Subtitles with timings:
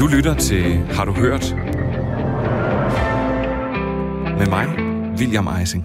[0.00, 1.54] Du lytter til Har du hørt?
[4.38, 4.68] Med mig,
[5.18, 5.84] William Eising.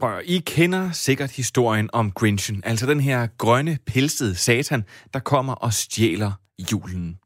[0.00, 4.84] Prøv, I kender sikkert historien om Grinchen, altså den her grønne, pelsede satan,
[5.14, 6.32] der kommer og stjæler
[6.72, 7.18] julen.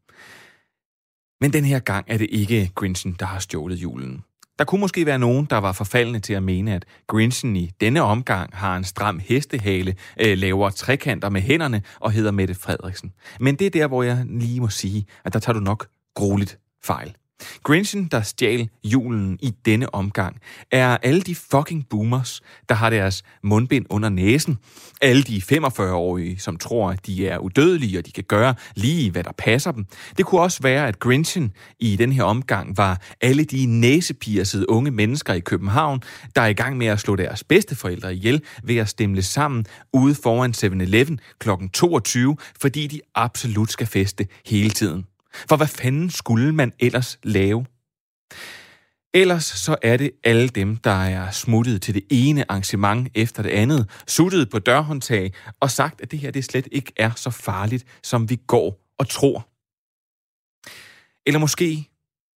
[1.41, 4.25] Men den her gang er det ikke Grinchen, der har stjålet julen.
[4.59, 8.03] Der kunne måske være nogen, der var forfaldende til at mene, at Grinchen i denne
[8.03, 13.13] omgang har en stram hestehale, øh, laver trekanter med hænderne og hedder Mette Frederiksen.
[13.41, 16.59] Men det er der, hvor jeg lige må sige, at der tager du nok grueligt
[16.85, 17.15] fejl.
[17.63, 20.37] Grinchen, der stjal julen i denne omgang,
[20.71, 24.59] er alle de fucking boomers, der har deres mundbind under næsen.
[25.01, 29.25] Alle de 45-årige, som tror, at de er udødelige, og de kan gøre lige, hvad
[29.25, 29.87] der passer dem.
[30.17, 34.91] Det kunne også være, at Grinchen i den her omgang var alle de næsepiercede unge
[34.91, 36.03] mennesker i København,
[36.37, 40.15] der er i gang med at slå deres bedsteforældre ihjel ved at stemle sammen ude
[40.15, 41.51] foran 7-Eleven kl.
[41.73, 45.05] 22, fordi de absolut skal feste hele tiden.
[45.49, 47.67] For hvad fanden skulle man ellers lave?
[49.15, 53.51] Ellers så er det alle dem, der er smuttet til det ene arrangement efter det
[53.51, 57.85] andet, suttet på dørhåndtag og sagt, at det her det slet ikke er så farligt,
[58.03, 59.49] som vi går og tror.
[61.27, 61.89] Eller måske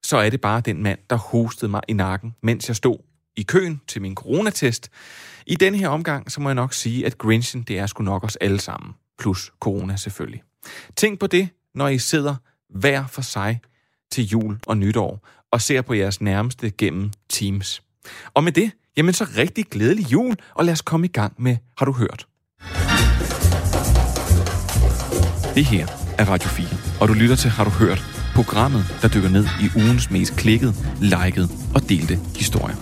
[0.03, 2.99] så er det bare den mand, der hostede mig i nakken, mens jeg stod
[3.37, 4.91] i køen til min coronatest.
[5.47, 8.25] I denne her omgang, så må jeg nok sige, at Grinchen, det er sgu nok
[8.25, 8.95] os alle sammen.
[9.19, 10.43] Plus corona selvfølgelig.
[10.97, 12.37] Tænk på det, når I sidder
[12.77, 13.61] hver for sig
[14.11, 17.83] til jul og nytår, og ser på jeres nærmeste gennem Teams.
[18.35, 21.57] Og med det, jamen så rigtig glædelig jul, og lad os komme i gang med
[21.79, 22.27] Har du hørt?
[25.55, 25.87] Det her
[26.19, 26.67] er Radio 4,
[27.01, 28.05] og du lytter til Har du hørt?
[28.35, 32.77] Programmet, der dykker ned i ugens mest klikket, liket og delte historier.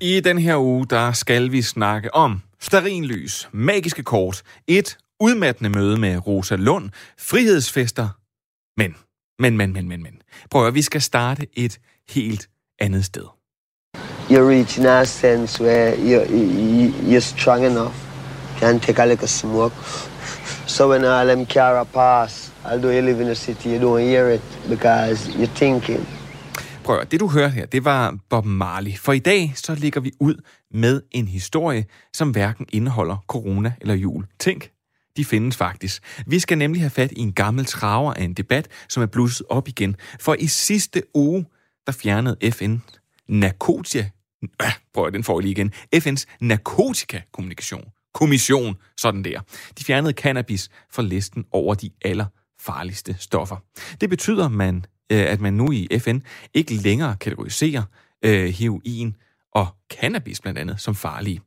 [0.00, 5.96] I den her uge, der skal vi snakke om Starinlys, magiske kort, et udmattende møde
[6.00, 8.08] med Rosa Lund, frihedsfester.
[8.80, 8.94] Men,
[9.38, 10.12] men, men, men, men, men.
[10.50, 11.78] Prøv at vi skal starte et
[12.08, 13.24] helt andet sted.
[14.30, 17.94] You're reaching a sense where you're, you- you're strong enough,
[18.58, 19.74] can take a little smoke.
[20.66, 24.34] So when all them car pass, although you live in the city, you don't hear
[24.34, 26.08] it because you're thinking.
[26.84, 28.96] Prøv at, det du hører her, det var Bob Marley.
[28.98, 30.34] For i dag, så ligger vi ud
[30.74, 31.84] med en historie,
[32.14, 34.26] som hverken indeholder corona eller jul.
[34.40, 34.70] Tænk,
[35.16, 36.02] de findes faktisk.
[36.26, 39.46] Vi skal nemlig have fat i en gammel traver af en debat, som er blusset
[39.50, 39.96] op igen.
[40.20, 41.46] For i sidste uge,
[41.86, 42.76] der fjernede FN
[43.28, 44.04] narkotika...
[44.62, 45.72] Ja, prøv at, den får jeg lige igen.
[45.96, 47.84] FN's narkotikakommunikation.
[48.14, 49.40] Kommission, sådan der.
[49.78, 53.56] De fjernede cannabis fra listen over de allerfarligste stoffer.
[54.00, 56.18] Det betyder, man, øh, at man nu i FN
[56.54, 57.82] ikke længere kategoriserer
[58.24, 59.16] øh, heroin
[59.52, 61.40] og cannabis blandt andet som farlige.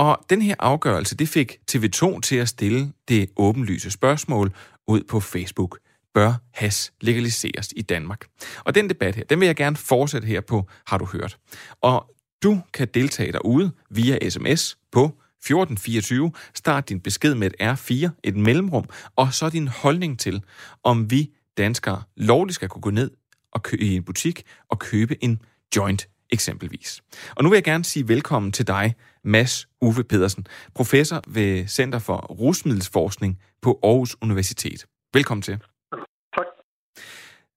[0.00, 4.54] Og den her afgørelse, det fik TV2 til at stille det åbenlyse spørgsmål
[4.86, 5.78] ud på Facebook.
[6.14, 8.26] Bør has legaliseres i Danmark?
[8.64, 11.38] Og den debat her, den vil jeg gerne fortsætte her på Har du hørt?
[11.80, 12.10] Og
[12.42, 16.32] du kan deltage derude via sms på 1424.
[16.54, 18.84] Start din besked med et R4, et mellemrum,
[19.16, 20.42] og så din holdning til,
[20.84, 23.10] om vi danskere lovligt skal kunne gå ned
[23.52, 25.42] og kø- i en butik og købe en
[25.76, 27.02] joint eksempelvis.
[27.36, 28.94] Og nu vil jeg gerne sige velkommen til dig,
[29.24, 30.44] Mads Uwe Pedersen,
[30.76, 33.32] professor ved Center for Rusmiddelsforskning
[33.62, 34.86] på Aarhus Universitet.
[35.14, 35.56] Velkommen til.
[36.36, 36.46] Tak.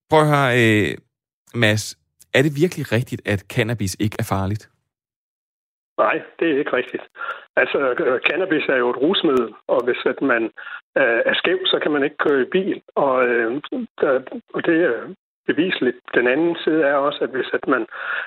[0.10, 0.98] Prøv at høre, øh,
[1.56, 1.98] Mads,
[2.34, 4.70] er det virkelig rigtigt, at cannabis ikke er farligt?
[5.98, 7.04] Nej, det er ikke rigtigt.
[7.56, 10.44] Altså, øh, cannabis er jo et rusmiddel, og hvis at man
[11.02, 12.82] øh, er skæv, så kan man ikke køre i bil.
[12.96, 13.62] Og, øh,
[14.02, 14.12] der,
[14.54, 15.14] og det er
[15.50, 15.98] beviseligt.
[16.18, 17.84] Den anden side er også, at hvis at man,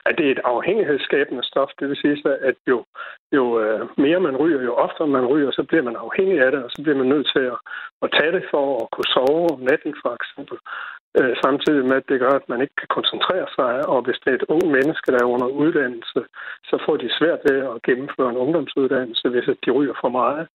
[0.09, 2.17] at det er et afhængighedsskabende stof, det vil sige,
[2.51, 2.85] at jo,
[3.33, 6.61] jo øh, mere man ryger, jo oftere man ryger, så bliver man afhængig af det,
[6.65, 7.59] og så bliver man nødt til at,
[8.05, 10.59] at tage det for at kunne sove om natten, for eksempel.
[11.19, 14.31] Øh, samtidig med, at det gør, at man ikke kan koncentrere sig, og hvis det
[14.31, 16.21] er et ung menneske, der er under uddannelse,
[16.69, 20.49] så får de svært ved at gennemføre en ungdomsuddannelse, hvis at de ryger for meget.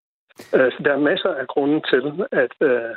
[0.56, 2.04] Øh, Så der er masser af grunde til,
[2.42, 2.90] at øh,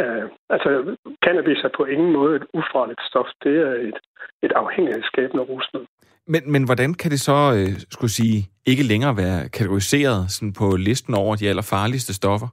[0.00, 0.24] øh,
[0.54, 3.28] altså, cannabis er på ingen måde et ufarligt stof.
[3.44, 3.98] Det er et,
[4.46, 5.88] et afhængighedsskabende rusmiddel.
[6.32, 10.66] Men, men hvordan kan det så, øh, skulle sige, ikke længere være kategoriseret sådan på
[10.88, 12.48] listen over de allerfarligste stoffer?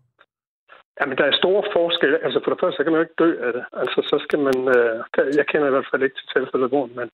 [0.99, 2.17] Jamen, der er store forskelle.
[2.25, 3.63] Altså, for det første, så kan man jo ikke dø af det.
[3.81, 4.57] Altså, så skal man...
[4.75, 7.09] Øh, der- jeg kender i hvert fald ikke til tilfælde, hvor man,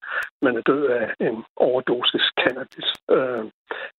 [0.45, 1.37] man er død af en
[1.67, 2.89] overdosis cannabis.
[3.15, 3.43] Øh, øh,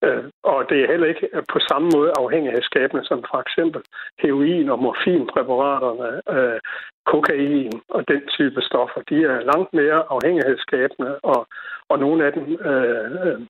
[0.04, 3.82] Øh, og det er heller ikke på samme måde afhængighedsskabende som for eksempel
[4.22, 6.60] heroin og morfinpræparaterne, øh,
[7.06, 9.00] kokain og den type stoffer.
[9.10, 11.46] De er langt mere afhængighedsskabende, og,
[11.88, 13.40] og nogle af dem øh, øh,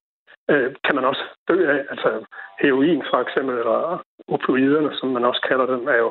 [0.50, 1.80] øh, kan man også dø af.
[1.92, 2.24] Altså
[2.62, 6.10] heroin for eksempel, eller opioiderne, som man også kalder dem, er jo,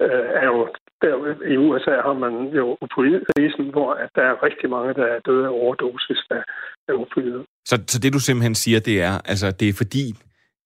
[0.00, 0.68] øh, er jo
[1.02, 1.14] der
[1.54, 5.44] i USA har man jo opioidkrisen, hvor at der er rigtig mange, der er døde
[5.46, 6.42] af overdosis af,
[6.88, 7.44] af opioider.
[7.68, 10.04] Så, så det du simpelthen siger, det er, altså det er fordi,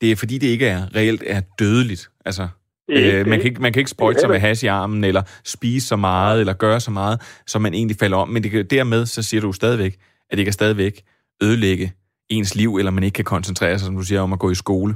[0.00, 2.04] det er fordi det ikke er reelt er dødeligt.
[2.24, 2.44] Altså,
[2.90, 5.86] øh, man, kan ikke, man kan ikke sprøjte sig med hash i armen, eller spise
[5.88, 8.28] så meget, eller gøre så meget, som man egentlig falder om.
[8.28, 9.94] Men det, dermed, så siger du stadigvæk,
[10.30, 10.94] at det kan stadigvæk
[11.42, 11.92] ødelægge
[12.28, 14.62] ens liv, eller man ikke kan koncentrere sig, som du siger, om at gå i
[14.64, 14.94] skole.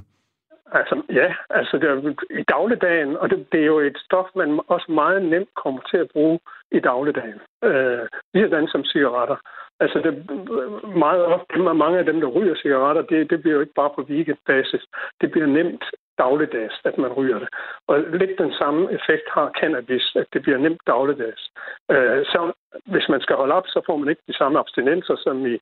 [0.72, 1.96] Altså, ja, altså det er,
[2.42, 5.96] i dagligdagen, og det, det er jo et stof, man også meget nemt kommer til
[5.96, 6.38] at bruge
[6.72, 7.40] i dagligdagen.
[7.64, 8.04] Øh,
[8.34, 9.38] ligesådan som cigaretter.
[9.80, 10.12] Altså, det,
[10.96, 14.02] meget ofte, mange af dem, der ryger cigaretter, det, det bliver jo ikke bare på
[14.10, 14.84] weekendbasis.
[15.20, 15.84] Det bliver nemt
[16.18, 17.48] dagligdags, at man ryger det.
[17.88, 21.42] Og lidt den samme effekt har cannabis, at det bliver nemt dagligdags.
[21.90, 22.40] Øh, så
[22.92, 25.54] hvis man skal holde op, så får man ikke de samme abstinenser som, i,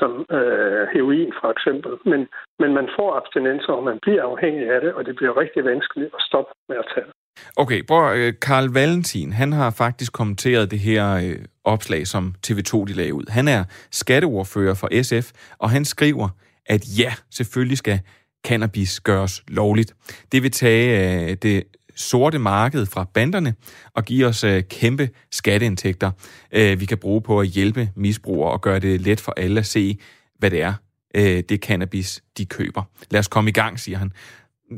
[0.00, 1.92] som øh, heroin for eksempel.
[2.10, 2.20] Men,
[2.58, 6.10] men man får abstinenser, og man bliver afhængig af det, og det bliver rigtig vanskeligt
[6.18, 7.14] at stoppe med at tage det.
[7.56, 8.06] Okay, bror,
[8.46, 13.14] Karl øh, Valentin, han har faktisk kommenteret det her øh, opslag, som TV2 de lagde
[13.14, 13.24] ud.
[13.28, 16.28] Han er skatteordfører for SF, og han skriver,
[16.66, 18.00] at ja, selvfølgelig skal
[18.44, 19.94] cannabis gøres lovligt.
[20.32, 21.64] Det vil tage øh, det
[21.94, 23.54] sorte marked fra banderne
[23.94, 26.10] og give os øh, kæmpe skatteindtægter,
[26.52, 29.66] øh, vi kan bruge på at hjælpe misbrugere og gøre det let for alle at
[29.66, 29.98] se,
[30.38, 30.74] hvad det er,
[31.14, 32.82] øh, det cannabis, de køber.
[33.10, 34.12] Lad os komme i gang, siger han.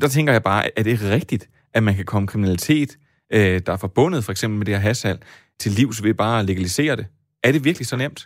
[0.01, 2.97] Der tænker jeg bare, er det rigtigt, at man kan komme kriminalitet,
[3.33, 5.17] øh, der er forbundet for eksempel med det her hashal,
[5.59, 7.05] til livs ved bare at legalisere det?
[7.43, 8.21] Er det virkelig så nemt?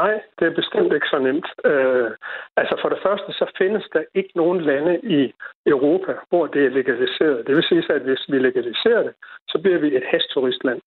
[0.00, 1.48] Nej, det er bestemt ikke så nemt.
[1.70, 2.10] Øh,
[2.56, 5.32] altså for det første, så findes der ikke nogen lande i
[5.66, 7.46] Europa, hvor det er legaliseret.
[7.46, 9.14] Det vil sige, at hvis vi legaliserer det,
[9.48, 10.80] så bliver vi et hestturistland.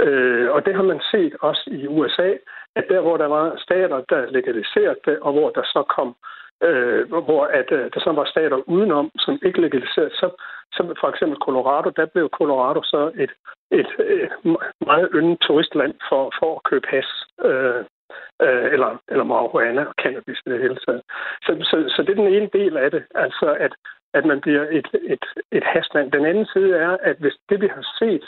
[0.00, 2.30] Øh, og det har man set også i USA,
[2.78, 6.16] at der, hvor der var stater, der legaliserede det, og hvor der så kom
[6.62, 10.30] øh, hvor at, øh, der så var stater udenom, som ikke legaliserede, så,
[10.72, 13.32] så for eksempel Colorado, der blev Colorado så et,
[13.70, 14.30] et, et
[14.90, 17.08] meget yndet turistland for, for at købe has.
[17.44, 17.84] Øh,
[18.42, 21.02] øh, eller, eller marihuana og cannabis i det hele taget.
[21.42, 23.72] Så, så, så det er den ene del af det, altså at,
[24.14, 26.12] at man bliver et, et, et hasland.
[26.12, 28.26] Den anden side er, at hvis det vi har set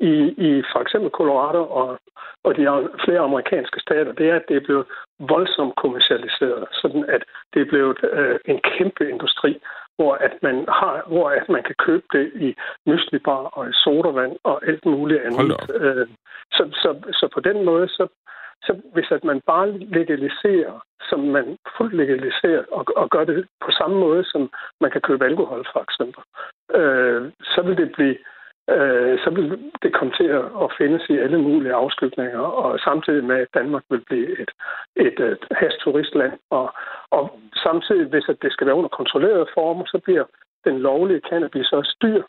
[0.00, 0.14] i,
[0.48, 1.98] i for eksempel Colorado og,
[2.44, 2.62] og de
[3.04, 4.86] flere amerikanske stater, det er, at det er blevet
[5.28, 7.22] voldsomt kommercialiseret, sådan at
[7.54, 9.60] det er blevet øh, en kæmpe industri,
[9.96, 12.54] hvor at man har, hvor at man kan købe det i
[12.86, 15.70] myslibar og i sodavand og alt muligt andet.
[15.80, 16.06] Øh,
[16.52, 18.06] så, så, så på den måde, så,
[18.62, 23.70] så hvis at man bare legaliserer, som man fuldt legaliserer, og, og gør det på
[23.70, 26.22] samme måde, som man kan købe alkohol for eksempel,
[26.80, 28.16] øh, så vil det blive
[28.76, 30.28] øh, så vil det komme til
[30.64, 34.50] at findes i alle mulige afskygninger, og samtidig med, at Danmark vil blive et,
[34.96, 36.32] et, et hasturistland.
[36.50, 36.74] Og,
[37.10, 40.24] og samtidig, hvis at det skal være under kontrollerede former, så bliver
[40.64, 42.22] den lovlige cannabis også dyr.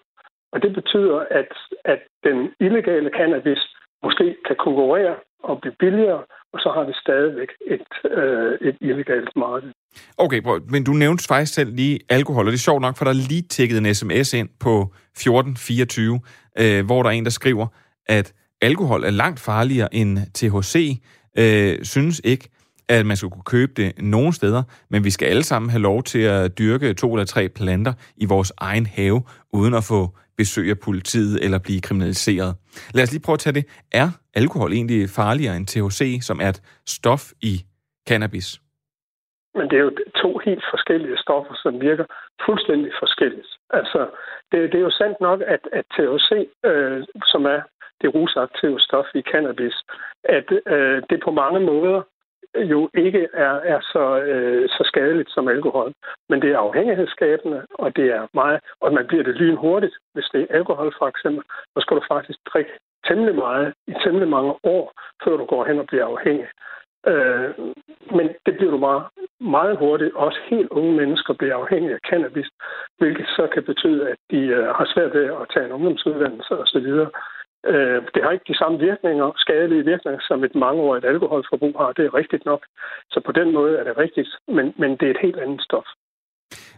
[0.51, 1.53] Og det betyder, at,
[1.85, 3.61] at den illegale cannabis
[4.03, 6.21] måske kan konkurrere og blive billigere,
[6.53, 9.71] og så har vi stadigvæk et, øh, et illegalt marked.
[10.17, 13.11] Okay, men du nævnte faktisk selv lige alkohol, og det er sjovt nok, for der
[13.11, 14.73] er lige tækket en sms ind på
[15.15, 16.19] 1424,
[16.59, 17.67] øh, hvor der er en, der skriver,
[18.05, 21.01] at alkohol er langt farligere end THC,
[21.37, 22.49] øh, synes ikke,
[22.89, 26.03] at man skal kunne købe det nogen steder, men vi skal alle sammen have lov
[26.03, 29.21] til at dyrke to eller tre planter i vores egen have,
[29.53, 32.55] uden at få besøg af politiet eller blive kriminaliseret.
[32.93, 33.65] Lad os lige prøve at tage det.
[33.91, 37.53] Er alkohol egentlig farligere end THC, som er et stof i
[38.09, 38.47] cannabis?
[39.55, 39.91] Men det er jo
[40.23, 42.05] to helt forskellige stoffer, som virker
[42.45, 43.47] fuldstændig forskelligt.
[43.69, 43.99] Altså,
[44.51, 46.31] det, det er jo sandt nok, at, at THC,
[46.69, 47.03] øh,
[47.33, 47.61] som er
[48.01, 49.75] det rusaktive stof i cannabis,
[50.23, 52.01] at øh, det på mange måder
[52.55, 55.93] jo ikke er, er så, øh, så skadeligt som alkohol.
[56.29, 59.95] Men det er afhængighedsskabende, og det er meget, og man bliver det lynhurtigt.
[60.13, 61.43] Hvis det er alkohol for eksempel,
[61.73, 62.71] så skal du faktisk drikke
[63.07, 64.93] temmelig meget i temmelig mange år,
[65.23, 66.47] før du går hen og bliver afhængig.
[67.07, 67.49] Øh,
[68.17, 69.03] men det bliver du meget,
[69.39, 70.15] meget hurtigt.
[70.15, 72.49] Også helt unge mennesker bliver afhængige af cannabis,
[72.97, 76.87] hvilket så kan betyde, at de øh, har svært ved at tage en ungdomsuddannelse osv.
[77.71, 81.91] Øh, det har ikke de samme virkninger, skadelige virkninger, som et mangeårigt alkoholforbrug har.
[81.97, 82.61] Det er rigtigt nok.
[83.11, 85.87] Så på den måde er det rigtigt, men, men det er et helt andet stof.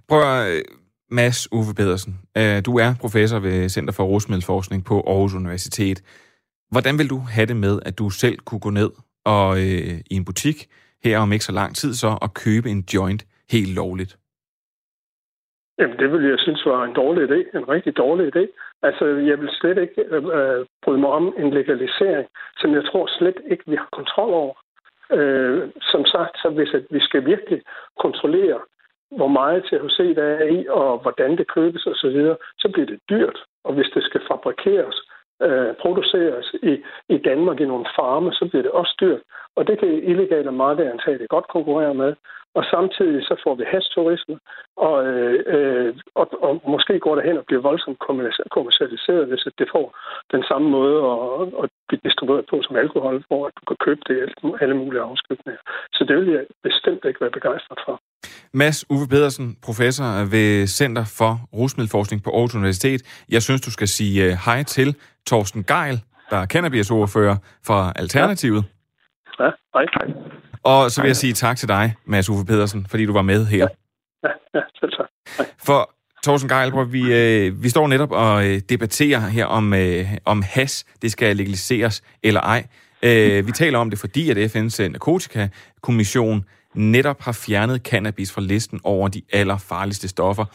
[0.09, 0.63] Prøv at,
[1.09, 5.97] Mads Uwe Pedersen, øh, du er professor ved Center for Rusmiddelforskning på Aarhus Universitet.
[6.71, 8.91] Hvordan vil du have det med, at du selv kunne gå ned
[9.25, 10.57] og øh, i en butik
[11.03, 14.17] her om ikke så lang tid så og købe en joint helt lovligt?
[15.79, 17.57] Jamen, det ville jeg synes var en dårlig idé.
[17.57, 18.43] En rigtig dårlig idé.
[18.87, 22.27] Altså, jeg vil slet ikke øh, øh, bryde mig om en legalisering,
[22.57, 24.53] som jeg tror slet ikke, vi har kontrol over.
[25.11, 27.61] Øh, som sagt, så hvis at vi skal virkelig
[27.99, 28.59] kontrollere
[29.11, 32.99] hvor meget THC der er i, og hvordan det købes osv., så, så bliver det
[33.09, 33.39] dyrt.
[33.63, 34.97] Og hvis det skal fabrikeres,
[35.41, 39.21] øh, produceres i, i Danmark i nogle farme, så bliver det også dyrt.
[39.55, 42.15] Og det kan illegale markeder antageligt godt konkurrere med.
[42.57, 44.35] Og samtidig så får vi hastturisme,
[44.87, 47.99] og, øh, øh, og, og måske går det hen og bliver voldsomt
[48.55, 49.85] kommercialiseret, hvis det får
[50.35, 51.21] den samme måde at,
[51.63, 55.61] at blive distribueret på som alkohol, hvor du kan købe det i alle mulige afskygninger.
[55.97, 57.95] Så det vil jeg bestemt ikke være begejstret for.
[58.53, 63.01] Mads Uwe Pedersen, professor ved Center for Rusmiddelforskning på Aarhus Universitet.
[63.35, 64.89] Jeg synes, du skal sige øh, hej til
[65.29, 65.97] Torsten Geil,
[66.29, 68.63] der er cannabisordfører for Alternativet.
[69.39, 69.85] Ja, hej.
[69.97, 70.07] hej.
[70.65, 73.45] Og så vil jeg sige tak til dig, Mads Uffe Pedersen, fordi du var med
[73.45, 73.57] her.
[74.23, 75.07] Ja, ja, selv tak.
[75.37, 75.45] Hej.
[75.65, 80.41] For Thorsten Geil, vi, øh, vi står netop og øh, debatterer her om, øh, om
[80.41, 82.65] has, det skal legaliseres eller ej.
[83.03, 86.45] Øh, vi taler om det, fordi at FN's narkotikakommission
[86.75, 90.45] netop har fjernet cannabis fra listen over de allerfarligste stoffer.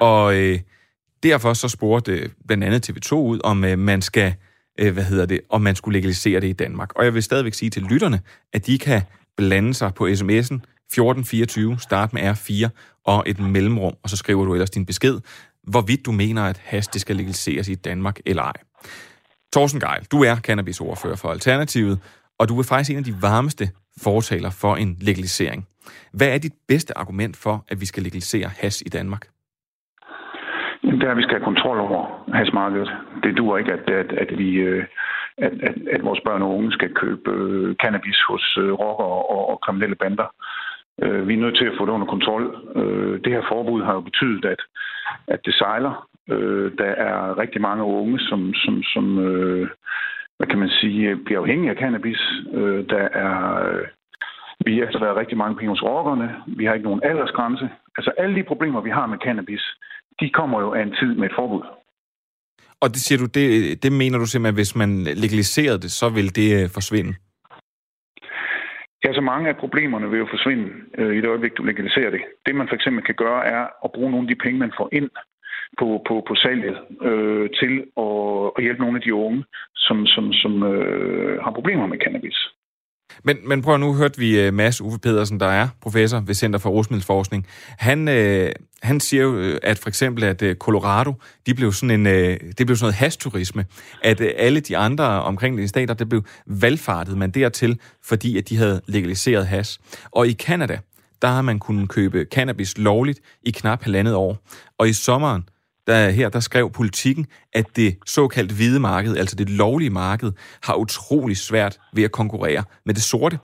[0.00, 0.58] Og øh,
[1.22, 4.34] derfor så spurgte øh, blandt andet TV2 ud, om øh, man skal
[4.80, 6.92] øh, hvad hedder det, om man skulle legalisere det i Danmark.
[6.94, 8.20] Og jeg vil stadigvæk sige til lytterne,
[8.52, 9.02] at de kan
[9.36, 12.68] blande sig på sms'en 1424, start med R4
[13.06, 15.20] og et mellemrum, og så skriver du ellers din besked,
[15.72, 18.58] hvorvidt du mener, at hash det skal legaliseres i Danmark eller ej.
[19.52, 21.98] Thorsten Geil, du er cannabisordfører for Alternativet,
[22.38, 23.64] og du er faktisk en af de varmeste
[24.02, 25.66] fortaler for en legalisering.
[26.12, 29.26] Hvad er dit bedste argument for, at vi skal legalisere hash i Danmark?
[30.82, 32.90] Det er, at vi skal have kontrol over hasmarkedet.
[33.22, 34.50] Det duer ikke, at, at, at vi...
[34.50, 34.84] Øh
[35.38, 39.50] at, at, at vores børn og unge skal købe øh, cannabis hos øh, rockere og,
[39.50, 40.28] og kriminelle bander.
[41.02, 42.44] Øh, vi er nødt til at få det under kontrol.
[42.76, 44.60] Øh, det her forbud har jo betydet, at,
[45.26, 46.08] at det sejler.
[46.30, 49.68] Øh, der er rigtig mange unge, som, som, som øh,
[50.36, 52.20] hvad kan man sige, øh, bliver afhængige af cannabis.
[52.52, 53.66] Øh, der er...
[53.66, 53.86] Øh,
[54.64, 56.36] vi har været rigtig mange penge hos rockerne.
[56.46, 57.70] Vi har ikke nogen aldersgrænse.
[57.96, 59.62] Altså alle de problemer, vi har med cannabis,
[60.20, 61.62] de kommer jo af en tid med et forbud.
[62.82, 64.90] Og det siger du, det, det mener du simpelthen, at hvis man
[65.24, 67.12] legaliserede det, så vil det øh, forsvinde?
[69.04, 70.66] Ja, så mange af problemerne vil jo forsvinde
[70.98, 72.22] øh, i det øjeblik, du legaliserer det.
[72.46, 74.88] Det, man for eksempel kan gøre, er at bruge nogle af de penge, man får
[74.92, 75.10] ind
[75.78, 76.76] på, på, på salget,
[77.08, 77.72] øh, til
[78.06, 79.44] at, at hjælpe nogle af de unge,
[79.86, 82.38] som, som, som øh, har problemer med cannabis.
[83.24, 86.58] Men, men prøv nu, hørte vi øh, Mads Uffe Pedersen, der er professor ved Center
[86.58, 87.46] for Rusmiddelforskning.
[87.78, 91.14] Han, øh, han siger jo, øh, at for eksempel, at øh, Colorado,
[91.46, 93.64] de blev sådan en, øh, det blev sådan noget hasturisme.
[94.02, 98.56] At øh, alle de andre omkringliggende stater, det blev valgfartet man dertil, fordi at de
[98.56, 99.78] havde legaliseret has.
[100.10, 100.78] Og i Kanada,
[101.22, 104.38] der har man kunnet købe cannabis lovligt i knap halvandet år.
[104.78, 105.48] Og i sommeren,
[105.86, 110.74] der, her der skrev politikken, at det såkaldt hvide marked, altså det lovlige marked, har
[110.74, 113.38] utrolig svært ved at konkurrere med det sorte.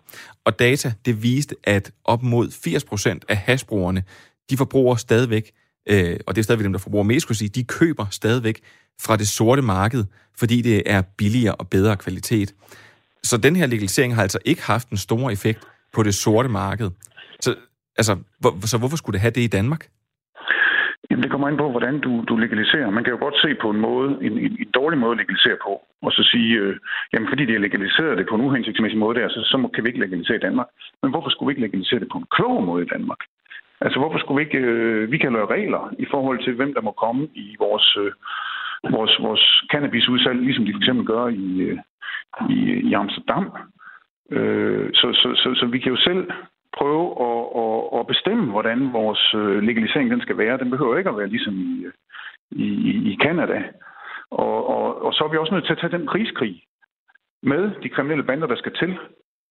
[0.45, 4.05] Og data, det viste, at op mod 80% af hasbrugerne,
[4.51, 5.53] de forbruger stadigvæk,
[5.89, 8.61] øh, og det er stadigvæk dem, der forbruger mest, skulle sige, de køber stadigvæk
[9.01, 10.05] fra det sorte marked,
[10.39, 12.55] fordi det er billigere og bedre kvalitet.
[13.25, 15.61] Så den her legalisering har altså ikke haft en stor effekt
[15.93, 16.91] på det sorte marked.
[17.41, 17.55] Så,
[17.97, 19.89] altså, hvor, så hvorfor skulle det have det i Danmark?
[21.13, 22.91] Jamen, det kommer ind på, hvordan du, du legaliserer.
[22.91, 25.57] Man kan jo godt se på en måde, en, en, en dårlig måde at legalisere
[25.67, 26.77] på, og så sige, øh,
[27.13, 29.85] jamen fordi de har legaliseret det på en uhensigtsmæssig måde der, så, så må, kan
[29.85, 30.67] vi ikke legalisere i Danmark.
[31.03, 33.19] Men hvorfor skulle vi ikke legalisere det på en klog måde i Danmark?
[33.81, 34.59] Altså, hvorfor skulle vi ikke...
[34.59, 38.13] Øh, vi kan lave regler i forhold til, hvem der må komme i vores, øh,
[38.97, 41.79] vores, vores cannabisudsalg, ligesom de for eksempel gør i, øh,
[42.51, 43.47] i, i Amsterdam.
[44.31, 46.31] Øh, så, så, så, så vi kan jo selv
[46.79, 50.59] prøve at, at, at bestemme, hvordan vores øh, legalisering den skal være.
[50.59, 51.93] Den behøver ikke at være ligesom øh,
[52.51, 53.63] i, i, i Canada.
[54.31, 56.63] Og, og, og så er vi også nødt til at tage den priskrig
[57.43, 58.99] med de kriminelle bander, der skal til.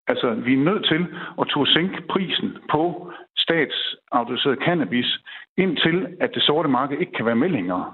[0.07, 1.07] Altså, vi er nødt til
[1.41, 5.19] at turde sænke prisen på statsautoriseret cannabis,
[5.57, 7.93] indtil at det sorte marked ikke kan være med længere.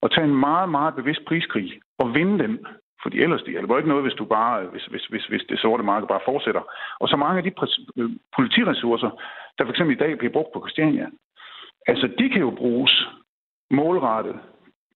[0.00, 2.66] Og tage en meget, meget bevidst priskrig og vinde den
[3.04, 5.58] fordi ellers det hjælper ikke noget, hvis, du bare, øh, hvis, hvis, hvis, hvis det
[5.58, 6.62] sorte marked bare fortsætter.
[7.00, 7.52] Og så mange af de
[8.00, 9.10] øh, politiressourcer,
[9.56, 11.06] der for eksempel i dag bliver brugt på Christiania,
[11.86, 13.08] altså de kan jo bruges
[13.70, 14.36] målrettet,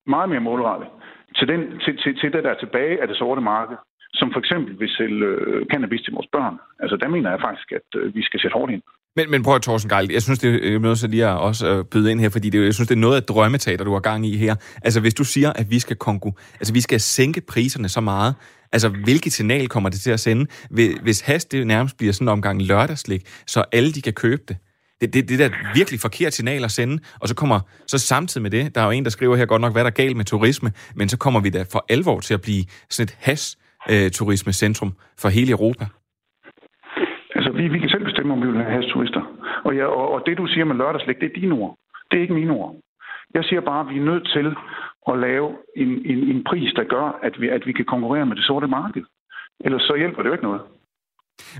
[0.07, 0.89] meget mere målrettet,
[1.37, 3.77] til, den, til, til, til det, der er tilbage af det sorte marked,
[4.15, 6.59] som for eksempel vil sælge øh, cannabis til vores børn.
[6.79, 8.83] Altså der mener jeg faktisk, at øh, vi skal sætte hårdt ind.
[9.17, 11.69] Men, men prøv at Thorsten Geil, jeg synes, det er noget, så lige at også
[11.69, 14.01] øh, byde ind her, fordi det, jeg synes, det er noget af drømmeteater, du har
[14.01, 14.55] gang i her.
[14.83, 18.35] Altså, hvis du siger, at vi skal, konkur- altså, vi skal sænke priserne så meget,
[18.73, 20.47] altså, hvilket signal kommer det til at sende?
[21.03, 24.57] Hvis has, det nærmest bliver sådan en omgang lørdagslik, så alle de kan købe det.
[25.01, 28.43] Det, det, det er da virkelig forkert signal at sende, og så kommer, så samtidig
[28.43, 30.17] med det, der er jo en, der skriver her godt nok, hvad der er galt
[30.17, 33.59] med turisme, men så kommer vi da for alvor til at blive sådan et has
[33.91, 35.87] øh, turismecentrum for hele Europa.
[37.35, 39.23] Altså, vi, vi kan selv bestemme, om vi vil have hasturister.
[39.65, 41.79] Og, ja, og, og det, du siger med lørdagslæg, det er dine ord.
[42.11, 42.77] Det er ikke mine ord.
[43.35, 44.57] Jeg siger bare, at vi er nødt til
[45.09, 48.37] at lave en, en, en pris, der gør, at vi, at vi kan konkurrere med
[48.37, 49.05] det sorte marked.
[49.61, 50.61] Ellers så hjælper det jo ikke noget.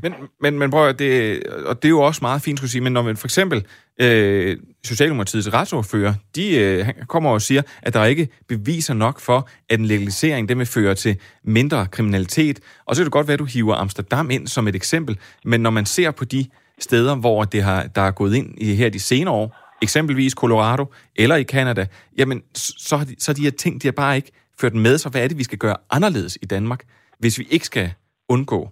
[0.03, 2.81] Men, men, men prøv at det, og det er jo også meget fint, skulle sige,
[2.81, 3.67] men når man for eksempel
[4.01, 9.79] øh, Socialdemokratiets retsordfører, de øh, kommer og siger, at der ikke beviser nok for, at
[9.79, 12.61] en legalisering det vil føre til mindre kriminalitet.
[12.87, 15.61] Og så kan det godt være, at du hiver Amsterdam ind som et eksempel, men
[15.61, 16.47] når man ser på de
[16.79, 20.93] steder, hvor det har, der er gået ind i her de senere år, eksempelvis Colorado
[21.17, 21.87] eller i Canada,
[22.19, 25.11] jamen så har de, så de her ting, de har bare ikke ført med sig.
[25.11, 26.85] Hvad er det, vi skal gøre anderledes i Danmark,
[27.19, 27.93] hvis vi ikke skal
[28.29, 28.71] undgå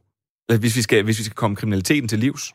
[0.51, 2.55] Øh, hvis vi skal, hvis vi skal komme kriminaliteten til livs?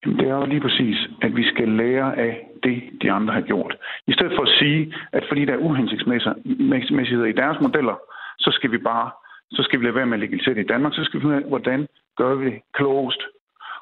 [0.00, 2.32] Jamen, det er jo lige præcis, at vi skal lære af
[2.62, 3.76] det, de andre har gjort.
[4.06, 7.96] I stedet for at sige, at fordi der er uhensigtsmæssigheder i deres modeller,
[8.38, 9.10] så skal vi bare
[9.50, 11.36] så skal vi lade være med at legalisere det i Danmark, så skal vi finde
[11.36, 13.22] ud af, hvordan gør vi det klogest.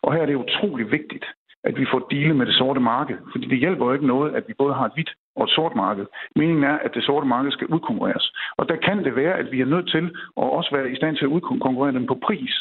[0.02, 1.24] Og her er det utrolig vigtigt,
[1.64, 4.44] at vi får dele med det sorte marked, fordi det hjælper jo ikke noget, at
[4.48, 6.06] vi både har et hvidt og et sort marked.
[6.36, 8.32] Meningen er, at det sorte marked skal udkonkurreres.
[8.56, 10.04] Og der kan det være, at vi er nødt til
[10.36, 12.54] at også være i stand til at udkonkurrere dem på pris.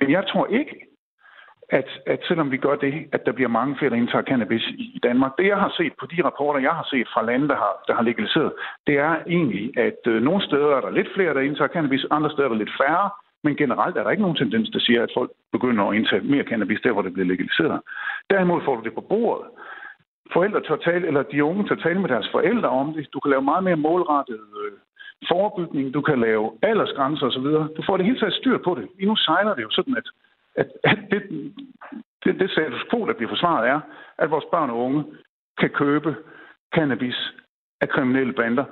[0.00, 0.86] Men jeg tror ikke,
[1.70, 5.00] at, at selvom vi gør det, at der bliver mange flere, der indtager cannabis i
[5.02, 5.32] Danmark.
[5.38, 7.94] Det, jeg har set på de rapporter, jeg har set fra lande, der har, der
[7.94, 8.52] har legaliseret,
[8.86, 12.30] det er egentlig, at øh, nogle steder er der lidt flere, der indtager cannabis, andre
[12.30, 13.10] steder er der lidt færre,
[13.44, 16.44] men generelt er der ikke nogen tendens, der siger, at folk begynder at indtage mere
[16.44, 17.80] cannabis der, hvor det bliver legaliseret.
[18.30, 19.46] Derimod får du det på bordet.
[20.32, 23.12] Forældre tør tale, eller de unge tør tale med deres forældre om det.
[23.12, 24.72] Du kan lave meget mere målrettet øh,
[25.30, 27.48] forebygning, du kan lave aldersgrænser osv.
[27.76, 28.88] Du får det hele taget styr på det.
[28.98, 30.06] Lige nu sejler det jo sådan, at,
[30.56, 31.22] at, at det,
[32.24, 33.80] det, det status quo, der bliver forsvaret, er,
[34.18, 35.04] at vores børn og unge
[35.60, 36.16] kan købe
[36.74, 37.18] cannabis
[37.80, 38.64] af kriminelle bander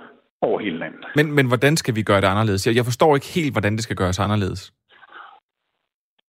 [0.42, 1.04] over hele landet.
[1.16, 2.66] Men, men hvordan skal vi gøre det anderledes?
[2.66, 4.72] Jeg, jeg forstår ikke helt, hvordan det skal gøres anderledes.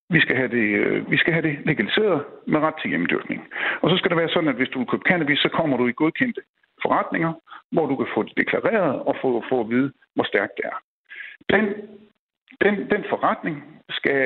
[0.10, 3.42] Vi skal, have det, øh, vi skal have det legaliseret med ret til hjemmedyrkning.
[3.82, 5.88] Og så skal det være sådan, at hvis du vil købe cannabis, så kommer du
[5.88, 6.42] i godkendte
[6.86, 7.34] forretninger,
[7.74, 10.78] hvor du kan få det deklareret og få, få at vide, hvor stærkt det er.
[11.54, 11.64] Den,
[12.64, 13.56] den, den forretning
[13.98, 14.22] skal,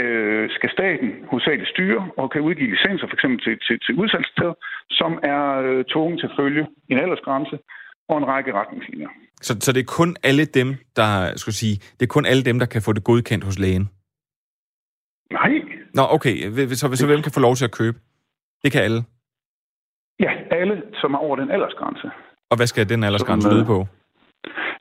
[0.56, 4.54] skal staten hovedsageligt styre og kan udgive licenser for eksempel til, til, til udsalgssteder,
[4.90, 7.58] som er øh, tvunget til at følge en aldersgrænse
[8.10, 9.10] og en række retningslinjer.
[9.42, 12.60] Så, så det er kun alle dem, der skulle sige, det er kun alle dem,
[12.60, 13.90] der kan få det godkendt hos lægen?
[15.32, 15.52] Nej.
[15.94, 16.36] Nå, okay.
[16.80, 17.98] Så, så hvem kan få lov til at købe?
[18.64, 19.02] Det kan alle?
[20.20, 22.12] Ja, alle, som er over den aldersgrænse.
[22.50, 23.88] Og hvad skal den aldersgrænse lyde på?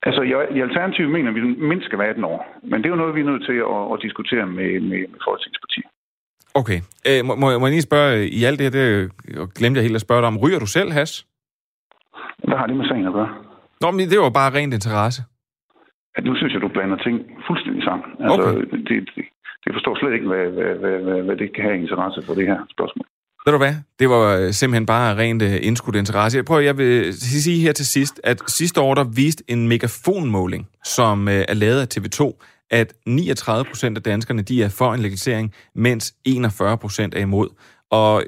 [0.02, 0.22] Altså,
[0.56, 2.38] i Alternativet mener vi, at mindst skal være 18 år.
[2.62, 5.20] Men det er jo noget, vi er nødt til at, at diskutere med, med, med
[5.28, 5.88] folketingspartier.
[6.60, 6.78] Okay.
[7.06, 8.88] Æ, må, må jeg lige spørge, i alt det her, det
[9.58, 11.26] glemte jeg helt at spørge dig om, ryger du selv has?
[12.48, 13.30] Hvad har det med sagen at gøre?
[13.80, 15.22] Nå, men det var bare rent interesse.
[16.14, 18.06] Ja, nu synes jeg, du blander ting fuldstændig sammen.
[18.20, 18.60] Altså, okay.
[18.72, 19.24] det, det,
[19.64, 22.46] det forstår slet ikke, hvad, hvad, hvad, hvad, hvad det kan have interesse for det
[22.50, 23.06] her spørgsmål.
[23.44, 23.74] Ved du hvad?
[23.98, 26.36] Det var øh, simpelthen bare rent øh, indskudt interesse.
[26.36, 30.68] Jeg prøver, jeg vil sige her til sidst, at sidste år der viste en megafonmåling,
[30.84, 35.00] som øh, er lavet af TV2, at 39 procent af danskerne de er for en
[35.00, 37.48] legalisering, mens 41 procent er imod.
[37.90, 38.24] Og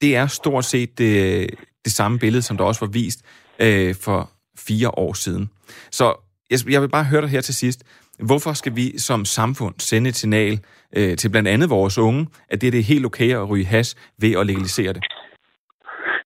[0.00, 1.50] det er stort set det,
[1.84, 3.22] det samme billede, som der også var vist
[3.58, 5.50] øh, for fire år siden.
[5.90, 6.14] Så
[6.50, 7.82] jeg, jeg vil bare høre dig her til sidst.
[8.18, 10.54] Hvorfor skal vi som samfund sende et signal
[10.96, 13.88] øh, til blandt andet vores unge, at det, det er helt okay at ryge has
[14.22, 15.02] ved at legalisere det?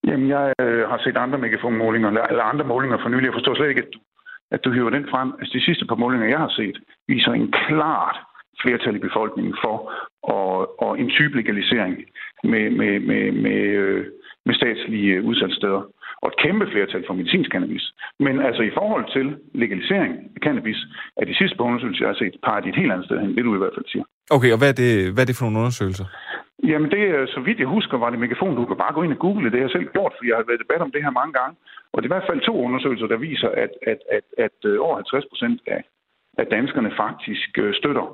[0.07, 3.27] Jamen, jeg øh, har set andre megafonmålinger, eller andre målinger for nylig.
[3.27, 3.99] Jeg forstår slet ikke, at du,
[4.51, 5.29] at du hiver den frem.
[5.38, 6.77] Altså, de sidste par målinger, jeg har set,
[7.09, 8.16] viser en klart
[8.62, 9.77] flertal i befolkningen for
[10.22, 11.94] og, og en type legalisering
[12.44, 14.07] med, med, med, med, øh,
[14.46, 15.83] med statslige øh, udsatssteder
[16.26, 17.84] og et kæmpe flertal for medicinsk cannabis.
[18.26, 19.26] Men altså i forhold til
[19.62, 20.78] legalisering af cannabis,
[21.20, 23.44] er de sidste undersøgelser, jeg har set, peger de et helt andet sted hen, det
[23.44, 24.04] du i hvert fald siger.
[24.36, 26.06] Okay, og hvad er det, hvad er det for nogle undersøgelser?
[26.70, 27.02] Jamen det,
[27.34, 28.56] så vidt jeg husker, var det megafon.
[28.56, 29.52] Du kan bare gå ind og google det.
[29.52, 31.54] Det har jeg selv gjort, for jeg har været debat om det her mange gange.
[31.92, 34.76] Og det er i hvert fald to undersøgelser, der viser, at, at, at, at øh,
[34.86, 35.82] over 50 procent af,
[36.40, 38.06] af danskerne faktisk øh, støtter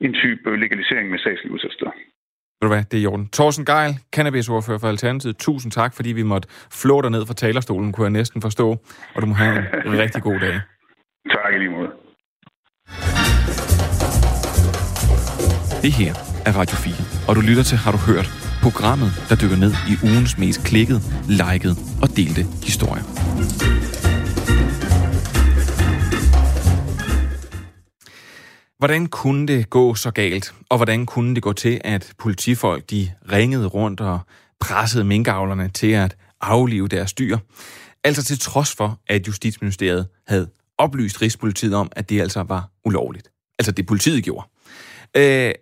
[0.00, 1.94] en type legalisering med sagslig udsalgssteder.
[2.60, 3.28] Ved du hvad, det er i orden.
[3.32, 5.36] Thorsten Geil, cannabisordfører for Alternativet.
[5.36, 8.76] Tusind tak, fordi vi måtte flå dig ned fra talerstolen, kunne jeg næsten forstå.
[9.14, 10.60] Og du må have en rigtig god dag.
[11.30, 11.88] Tak i lige måde.
[15.82, 16.14] Det her
[16.46, 16.94] er Radio 4,
[17.28, 18.28] og du lytter til Har du hørt?
[18.62, 23.04] Programmet, der dykker ned i ugens mest klikket, liket og delte historier.
[28.84, 30.54] Hvordan kunne det gå så galt?
[30.68, 34.20] Og hvordan kunne det gå til, at politifolk de ringede rundt og
[34.60, 37.38] pressede minkavlerne til at aflive deres dyr?
[38.04, 43.28] Altså til trods for, at Justitsministeriet havde oplyst Rigspolitiet om, at det altså var ulovligt.
[43.58, 44.48] Altså det politiet gjorde.
[45.16, 45.52] Øh,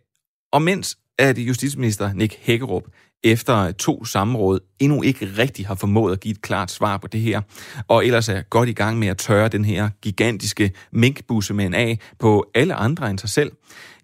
[0.52, 2.84] og mens at justitsminister Nick Hækkerup
[3.24, 7.20] efter to samråd endnu ikke rigtig har formået at give et klart svar på det
[7.20, 7.40] her,
[7.88, 12.50] og ellers er godt i gang med at tørre den her gigantiske minkbussemænd af på
[12.54, 13.52] alle andre end sig selv,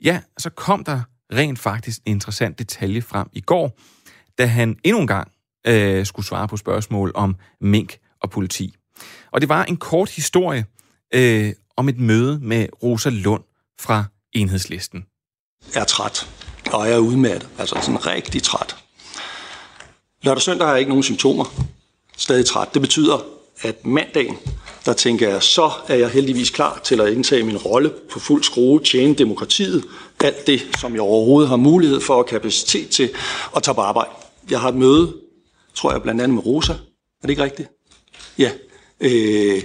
[0.04, 1.00] ja, så kom der
[1.32, 3.78] rent faktisk en interessant detalje frem i går,
[4.38, 5.32] da han endnu en gang
[5.66, 8.74] øh, skulle svare på spørgsmål om mink og politi.
[9.32, 10.64] Og det var en kort historie
[11.14, 13.42] øh, om et møde med Rosa Lund
[13.80, 15.04] fra Enhedslisten.
[15.74, 16.30] Jeg er træt,
[16.72, 18.76] og jeg er udmattet, altså sådan rigtig træt.
[20.22, 21.44] Lørdag søndag har jeg ikke nogen symptomer.
[22.16, 22.74] Stadig træt.
[22.74, 23.18] Det betyder,
[23.60, 24.38] at mandagen,
[24.86, 28.44] der tænker jeg, så er jeg heldigvis klar til at indtage min rolle på fuld
[28.44, 29.84] skrue, tjene demokratiet,
[30.20, 33.10] alt det, som jeg overhovedet har mulighed for og kapacitet til
[33.56, 34.10] at tage på arbejde.
[34.50, 35.14] Jeg har et møde,
[35.74, 36.72] tror jeg blandt andet med Rosa.
[36.72, 36.76] Er
[37.22, 37.68] det ikke rigtigt?
[38.38, 38.50] Ja.
[39.00, 39.62] Øh,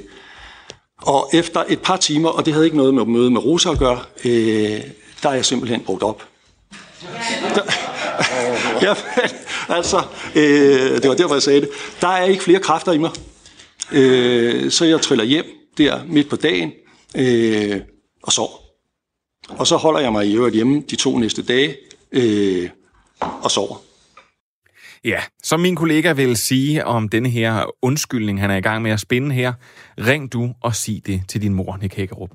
[1.01, 3.79] og efter et par timer, og det havde ikke noget med møde med Rosa at
[3.79, 4.81] gøre, øh,
[5.23, 6.23] der er jeg simpelthen brugt op.
[7.55, 7.61] Der,
[8.81, 8.95] ja,
[9.69, 10.03] altså,
[10.35, 11.69] øh, det var derfor, jeg sagde det.
[12.01, 13.11] Der er ikke flere kræfter i mig.
[13.91, 15.45] Øh, så jeg triller hjem
[15.77, 16.71] der midt på dagen
[17.17, 17.81] øh,
[18.23, 18.57] og sover.
[19.49, 21.75] Og så holder jeg mig i øvrigt hjemme de to næste dage
[22.11, 22.69] øh,
[23.19, 23.81] og sover.
[25.05, 28.91] Ja, som min kollega vil sige om denne her undskyldning, han er i gang med
[28.91, 29.53] at spinde her,
[29.97, 32.29] ring du og sig det til din mor, Nick Hækkerup.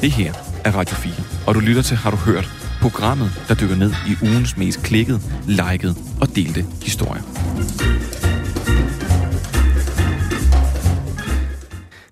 [0.00, 0.32] Det her
[0.64, 1.12] er Radio 4,
[1.46, 2.59] og du lytter til Har du hørt?
[2.80, 7.22] Programmet, der dykker ned i ugens mest klikket, liket og delte historier.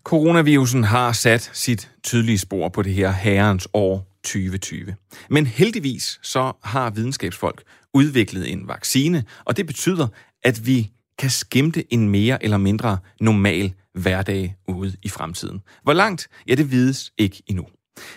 [0.05, 4.95] Coronavirusen har sat sit tydelige spor på det her herrens år 2020.
[5.31, 7.63] Men heldigvis så har videnskabsfolk
[7.95, 10.09] udviklet en vaccine, og det betyder,
[10.45, 15.61] at vi kan skimte en mere eller mindre normal hverdag ude i fremtiden.
[15.83, 16.29] Hvor langt?
[16.49, 17.67] Ja, det vides ikke endnu.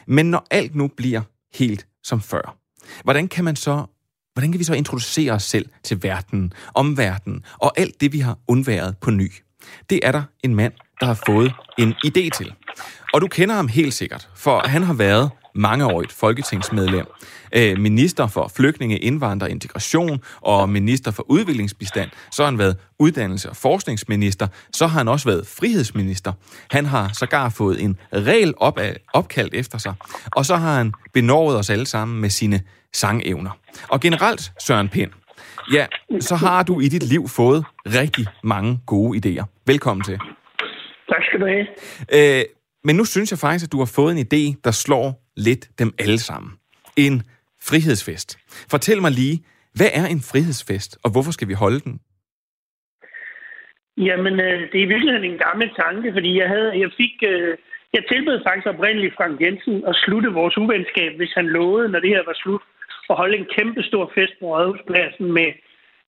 [0.08, 1.22] Men når alt nu bliver
[1.54, 2.58] helt som før,
[3.04, 3.86] hvordan kan man så
[4.34, 8.38] Hvordan kan vi så introducere os selv til verden, omverdenen og alt det, vi har
[8.48, 9.32] undværet på ny?
[9.90, 12.54] Det er der en mand, der har fået en idé til.
[13.14, 17.06] Og du kender ham helt sikkert, for han har været mangeårigt folketingsmedlem,
[17.56, 22.10] øh, minister for flygtninge, indvandrer og integration og minister for udviklingsbistand.
[22.32, 24.48] Så har han været uddannelse- og forskningsminister.
[24.74, 26.34] Så har han også været frihedsminister.
[26.72, 29.94] Han har sågar fået en regel op af, opkaldt efter sig.
[30.36, 32.62] Og så har han benovet os alle sammen med sine
[32.94, 33.52] sangevner.
[33.88, 35.12] Og generelt, Søren Pind,
[35.74, 35.86] ja,
[36.20, 39.64] så har du i dit liv fået rigtig mange gode idéer.
[39.66, 40.20] Velkommen til.
[41.12, 41.68] Tak skal du have.
[42.18, 42.44] Øh,
[42.84, 45.06] men nu synes jeg faktisk, at du har fået en idé, der slår
[45.48, 46.52] lidt dem alle sammen.
[46.98, 47.16] En
[47.70, 48.30] frihedsfest.
[48.72, 49.38] Fortæl mig lige,
[49.78, 52.00] hvad er en frihedsfest, og hvorfor skal vi holde den?
[53.98, 57.58] Jamen, øh, det er i virkeligheden en gammel tanke, fordi jeg havde, jeg fik, øh,
[57.94, 62.10] jeg tilbød faktisk oprindeligt Frank Jensen at slutte vores uvenskab, hvis han lovede, når det
[62.10, 62.64] her var slut,
[63.10, 65.50] at holde en kæmpe stor fest på Rådhuspladsen med,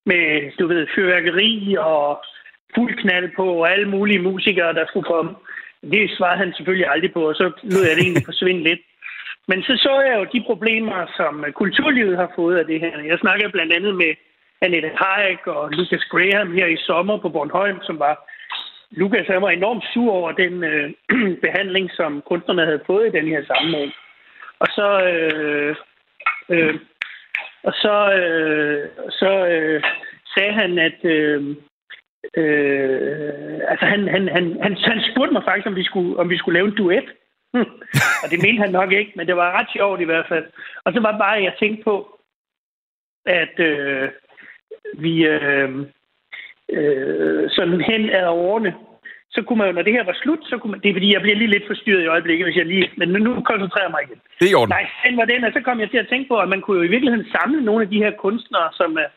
[0.06, 0.24] med,
[0.60, 2.24] du ved, fyrværkeri og
[2.76, 5.32] fuld knald på, og alle mulige musikere, der skulle komme.
[5.94, 8.82] Det svarede han selvfølgelig aldrig på, og så lød jeg det egentlig forsvinde lidt.
[9.48, 13.00] Men så så jeg jo de problemer, som kulturlivet har fået af det her.
[13.00, 14.12] Jeg snakkede blandt andet med
[14.62, 18.30] Annette Hayek og Lucas Graham her i sommer på Bornholm, som var...
[18.92, 20.92] Lucas han var enormt sur over den øh,
[21.46, 23.92] behandling, som kunstnerne havde fået i den her sammenhæng.
[24.60, 24.88] Og så...
[25.10, 25.76] Øh,
[26.50, 26.76] øh,
[27.64, 29.84] og så, øh, så øh,
[30.36, 31.56] sagde han, at øh,
[32.38, 36.38] Øh, altså han, han, han, han, han spurgte mig faktisk, om vi skulle, om vi
[36.38, 37.10] skulle lave en duet.
[37.54, 37.72] Hm.
[38.24, 40.46] og det mente han nok ikke, men det var ret sjovt i hvert fald.
[40.86, 42.20] Og så var det bare, at jeg tænkte på,
[43.26, 44.10] at øh,
[44.94, 45.70] vi øh,
[46.70, 48.74] øh, sådan hen ad årene,
[49.32, 51.14] så kunne man jo, når det her var slut, så kunne man, det er fordi,
[51.14, 54.04] jeg bliver lige lidt forstyrret i øjeblikket, hvis jeg lige, men nu koncentrerer jeg mig
[54.04, 54.20] igen.
[54.40, 54.74] Det er i orden.
[54.78, 56.78] Nej, den var den, og så kom jeg til at tænke på, at man kunne
[56.78, 59.10] jo i virkeligheden samle nogle af de her kunstnere, som er,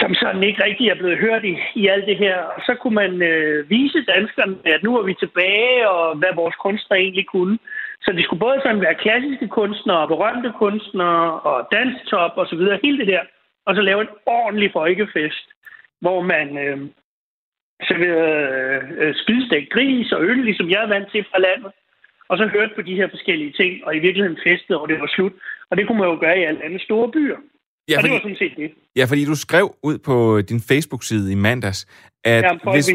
[0.00, 2.36] som sådan ikke rigtig er blevet hørt i, i alt det her.
[2.36, 6.56] Og så kunne man øh, vise danskerne, at nu er vi tilbage, og hvad vores
[6.56, 7.58] kunstnere egentlig kunne.
[8.04, 12.78] Så det skulle både sådan være klassiske kunstnere, berømte kunstnere, og danstop og så videre,
[12.82, 13.22] hele det der.
[13.66, 15.46] Og så lave en ordentlig folkefest,
[16.00, 16.78] hvor man øh,
[17.88, 21.72] serverede øh, spidstegt gris og øl, ligesom jeg er vant til fra landet.
[22.28, 25.06] Og så hørte på de her forskellige ting, og i virkeligheden festede, og det var
[25.06, 25.32] slut.
[25.70, 27.36] Og det kunne man jo gøre i alle andre store byer.
[27.88, 28.70] Ja, fordi, og det var sådan set det.
[28.96, 31.86] Ja, fordi du skrev ud på din Facebook-side i mandags,
[32.24, 32.88] at ja, hvis,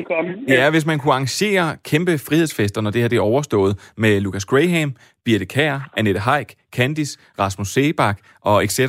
[0.47, 0.63] ja.
[0.63, 4.45] ja, hvis man kunne arrangere kæmpe frihedsfester, når det her det er overstået, med Lucas
[4.45, 4.95] Graham,
[5.25, 8.79] Birte Kær, Annette Haik, Candice, Rasmus Sebak og etc.,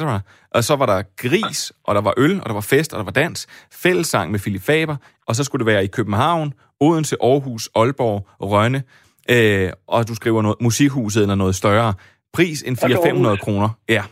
[0.50, 3.04] og så var der gris, og der var øl, og der var fest, og der
[3.04, 7.70] var dans, fællessang med Philip Faber, og så skulle det være i København, Odense, Aarhus,
[7.74, 8.82] Aalborg, Rønne,
[9.30, 11.94] øh, og du skriver noget, musikhuset eller noget større.
[12.32, 13.40] Pris en Og til 400-500 Aarhus.
[13.40, 13.68] kroner.
[13.88, 14.02] Ja.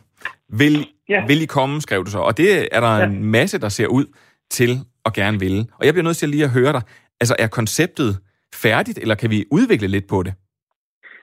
[0.52, 1.26] Vil, Ja.
[1.26, 2.18] vil I komme, skrev du så.
[2.18, 3.04] Og det er der Ja.
[3.04, 4.04] en masse, der ser ud
[4.50, 4.70] til
[5.06, 5.60] at gerne ville.
[5.78, 6.82] Og jeg bliver nødt til lige at høre dig.
[7.20, 8.10] Altså, er konceptet
[8.54, 10.34] færdigt, eller kan vi udvikle lidt på det?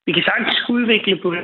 [0.06, 1.44] Vi kan sagtens udvikle på det.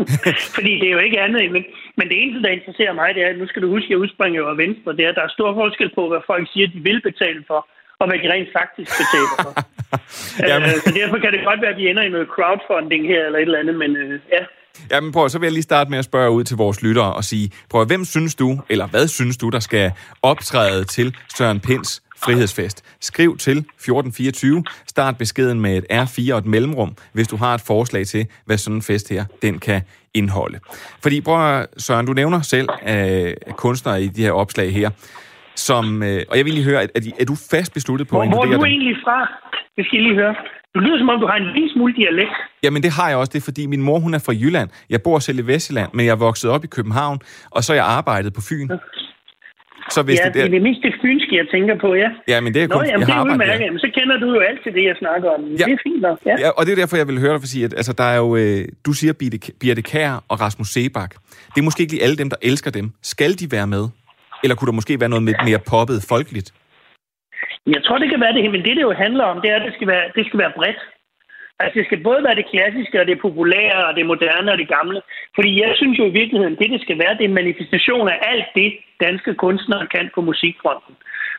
[0.56, 1.52] Fordi det er jo ikke andet.
[1.54, 1.62] Men,
[1.98, 3.98] men det eneste, der interesserer mig, det er, at nu skal du huske, at jeg
[4.04, 6.66] udspringer jo af Venstre, det er, at der er stor forskel på, hvad folk siger,
[6.74, 7.60] de vil betale for,
[8.00, 9.52] og hvad de rent faktisk betaler for.
[10.50, 10.68] Jamen.
[10.70, 13.38] øh, så derfor kan det godt være, at vi ender i noget crowdfunding her, eller
[13.38, 14.42] et eller andet, men øh, ja.
[14.90, 17.24] Jamen prøv, så vil jeg lige starte med at spørge ud til vores lyttere og
[17.24, 22.02] sige, prøv, hvem synes du, eller hvad synes du, der skal optræde til Søren Pins
[22.24, 22.84] frihedsfest?
[23.00, 27.60] Skriv til 1424, start beskeden med et R4 og et mellemrum, hvis du har et
[27.60, 29.80] forslag til, hvad sådan en fest her, den kan
[30.14, 30.58] indeholde.
[31.02, 34.90] Fordi, prøv at, Søren, du nævner selv øh, kunstnere i de her opslag her,
[35.56, 36.88] som, øh, og jeg vil lige høre, er,
[37.20, 38.72] er, du fast besluttet på Hvor, at hvor er inkludere du dem?
[38.72, 39.18] egentlig fra?
[39.76, 40.34] Det skal jeg lige høre.
[40.74, 42.36] Du lyder som om, du har en lille smule dialekt.
[42.62, 44.68] Jamen det har jeg også, det er fordi min mor hun er fra Jylland.
[44.90, 47.18] Jeg bor selv i Vestjylland, men jeg vokset op i København,
[47.50, 48.68] og så jeg arbejdet på Fyn.
[49.90, 50.50] Så hvis ja, det det er der...
[50.56, 52.08] det mest det fynske, jeg tænker på, ja.
[52.32, 53.58] Ja, men det er Nå, kun, jamen, jeg det har er udmærket.
[53.58, 53.64] der.
[53.64, 55.40] Jamen, så kender du jo alt til det, jeg snakker om.
[55.44, 55.64] Ja.
[55.64, 56.34] Det er fint nok, ja.
[56.38, 58.16] Ja, og det er derfor, jeg vil høre dig for sige, at altså, der er
[58.16, 61.10] jo, øh, du siger Birte, Birte Kær og Rasmus Sebak.
[61.54, 62.90] Det er måske ikke lige alle dem, der elsker dem.
[63.02, 63.84] Skal de være med?
[64.42, 66.48] Eller kunne der måske være noget lidt mere poppet folkeligt?
[67.66, 69.66] Jeg tror, det kan være det, men det, det jo handler om, det er, at
[69.66, 70.82] det skal være, det skal være bredt.
[71.60, 74.68] Altså, det skal både være det klassiske, og det populære, og det moderne, og det
[74.68, 75.00] gamle.
[75.34, 78.18] Fordi jeg synes jo i virkeligheden, det, det skal være, det er en manifestation af
[78.22, 80.94] alt det, danske kunstnere kan på musikfronten.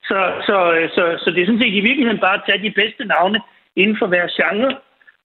[0.09, 0.57] Så, så,
[0.95, 3.39] så, så det er sådan set i virkeligheden bare at tage de bedste navne
[3.75, 4.71] inden for hver genre,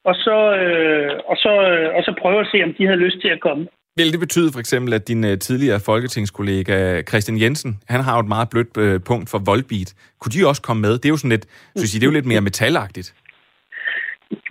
[0.04, 3.20] og så, øh, og, så, øh, og så prøve at se, om de har lyst
[3.20, 3.66] til at komme.
[3.98, 8.20] Vil det betyde for eksempel, at din øh, tidligere folketingskollega Christian Jensen, han har jo
[8.20, 9.90] et meget blødt øh, punkt for Volbeat.
[10.20, 10.92] Kunne de også komme med?
[11.00, 13.08] Det er jo sådan lidt, synes sige, det er jo lidt mere metalagtigt.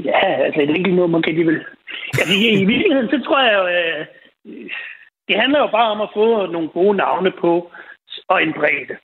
[0.10, 1.60] Ja, altså et enkelt nummer kan de vel...
[2.20, 3.64] Altså, i, i virkeligheden, så tror jeg jo...
[3.78, 4.02] Øh,
[5.28, 7.52] det handler jo bare om at få nogle gode navne på
[8.32, 8.96] og en bredde.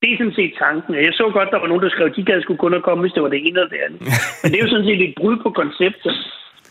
[0.00, 0.94] Det er sådan set tanken.
[0.94, 3.02] Jeg så godt, der var nogen, der skrev, at de gad skulle kun at komme,
[3.02, 4.00] hvis det var det ene eller det andet.
[4.40, 6.14] Men det er jo sådan set et brud på konceptet.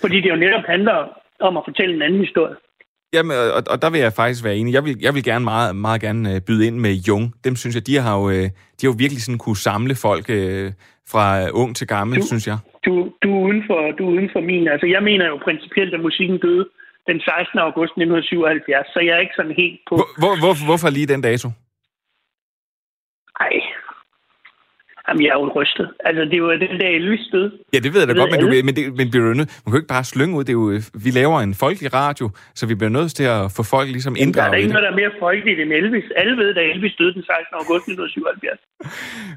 [0.02, 0.98] Fordi det jo netop handler
[1.48, 2.56] om at fortælle en anden historie.
[3.14, 4.74] Jamen, og, og der vil jeg faktisk være enig.
[4.74, 7.34] Jeg vil, jeg vil gerne meget, meget gerne øh, byde ind med Jung.
[7.44, 8.44] Dem synes jeg, de har jo, øh,
[8.78, 10.72] de har jo virkelig sådan kunne samle folk øh,
[11.12, 12.58] fra ung til gammel, Du- synes jeg.
[12.86, 12.92] Du,
[13.24, 14.68] du, er uden for, du er uden for min.
[14.68, 16.66] Altså, jeg mener jo principielt, at musikken døde
[17.10, 17.60] den 16.
[17.68, 19.94] august 1977, så jeg er ikke sådan helt på...
[19.96, 21.48] Hvor, hvor, hvor, hvorfor lige den dato?
[23.46, 23.56] Ej.
[25.10, 25.88] Jamen, jeg er jo rystet.
[26.08, 27.52] Altså, det var den Elvis døde.
[27.74, 29.70] Ja, det ved jeg da godt, men, du, men, det, men bliver du nødt, man
[29.70, 30.44] kan jo ikke bare slynge ud.
[30.44, 33.42] Det er jo, øh, vi laver en folkelig radio, så vi bliver nødt til at
[33.58, 35.72] få folk ligesom Der er der inddraget i ikke noget, der er mere folkeligt end
[35.80, 36.08] Elvis.
[36.22, 37.62] Alle ved, da Elvis døde den 16.
[37.62, 38.60] august 1977.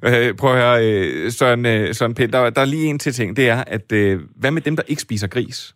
[0.06, 3.12] Øh, prøv at høre, øh, Søren, øh, Søren Pind, der, der er lige en til
[3.12, 3.37] ting.
[3.37, 3.92] Det er, at
[4.40, 5.74] hvad med dem, der ikke spiser gris?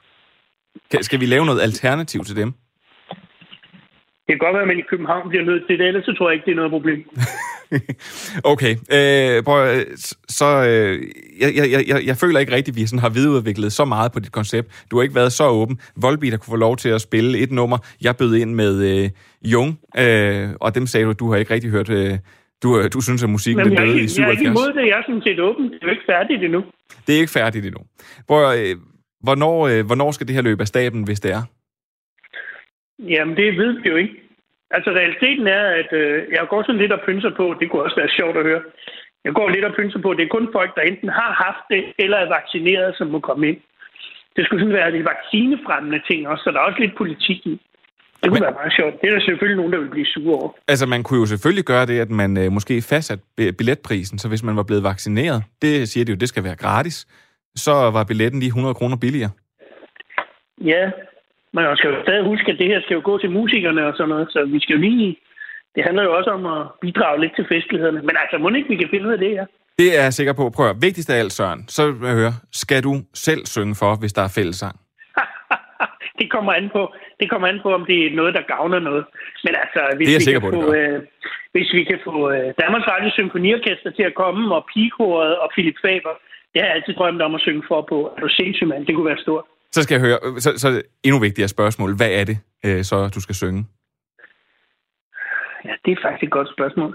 [1.00, 2.52] Skal vi lave noget alternativ til dem?
[4.26, 6.28] Det kan godt være, at man i København bliver nødt til det, ellers så tror
[6.28, 7.00] jeg ikke, det er noget problem.
[8.52, 9.84] okay, øh, prøv, øh,
[10.38, 10.94] så øh,
[11.40, 14.20] jeg, jeg, jeg, jeg føler ikke rigtigt, at vi sådan har videreudviklet så meget på
[14.20, 14.86] dit koncept.
[14.90, 15.80] Du har ikke været så åben.
[16.02, 17.78] Volbeat har kunne få lov til at spille et nummer.
[18.02, 19.10] Jeg bød ind med øh,
[19.52, 21.90] Jung, øh, og dem sagde du, at du har ikke rigtig hørt...
[21.90, 22.18] Øh,
[22.62, 24.30] du, øh, du synes, at musikken Men den jeg er, døde i ikke, jeg er
[24.30, 24.48] ikke 77.
[24.48, 24.88] imod det.
[24.90, 25.64] Jeg er sådan set åben.
[25.64, 26.64] Det er jo ikke færdigt endnu.
[27.06, 27.80] Det er ikke færdigt endnu.
[28.28, 28.76] Prøv, at, øh,
[29.22, 31.42] hvornår, øh, hvornår skal det her løbe af staben, hvis det er?
[32.98, 34.14] Jamen, det ved vi jo ikke.
[34.70, 37.96] Altså, realiteten er, at øh, jeg går sådan lidt og pynser på, det kunne også
[37.96, 38.62] være sjovt at høre.
[39.24, 41.62] Jeg går lidt og pynser på, at det er kun folk, der enten har haft
[41.70, 43.58] det, eller er vaccineret, som må komme ind.
[44.36, 47.60] Det skulle sådan være de vaccinefremmende ting også, så der er også lidt politik i.
[48.22, 49.00] Det kunne Men- være meget sjovt.
[49.00, 50.50] Det er der selvfølgelig nogen, der vil blive sure over.
[50.68, 54.28] Altså, man kunne jo selvfølgelig gøre det, at man øh, måske fastsat bi- billetprisen, så
[54.28, 57.06] hvis man var blevet vaccineret, det siger de jo, det skal være gratis,
[57.56, 59.30] så var billetten lige 100 kroner billigere.
[60.64, 60.90] Ja,
[61.56, 63.92] men man skal jo stadig huske, at det her skal jo gå til musikerne og
[63.96, 65.16] sådan noget, så vi skal jo lige...
[65.74, 68.00] Det handler jo også om at bidrage lidt til festlighederne.
[68.08, 69.46] Men altså, må ikke vi kan finde ud af det her?
[69.80, 70.44] Det er jeg sikker på.
[70.56, 72.92] Prøv at, vigtigst af alt, Søren, så vil jeg høre, skal du
[73.26, 74.74] selv synge for, hvis der er fællesang?
[76.20, 76.82] det kommer an på,
[77.20, 79.04] det kommer an på, om det er noget, der gavner noget.
[79.44, 80.98] Men altså, hvis Det er vi kan på, få, øh,
[81.54, 85.78] hvis vi kan få øh, Danmarks Radio Symfoniorkester til at komme, og Pigekoret og Philip
[85.84, 86.14] Faber,
[86.50, 87.98] det har jeg altid drømt om at synge for på.
[88.16, 88.86] Er du sindssyg, mand?
[88.86, 89.44] Det kunne være stort.
[89.76, 90.68] Så skal jeg høre, så, så
[91.06, 91.90] endnu vigtigere spørgsmål.
[92.00, 92.36] Hvad er det,
[92.66, 93.60] øh, så du skal synge?
[95.66, 96.90] Ja, det er faktisk et godt spørgsmål.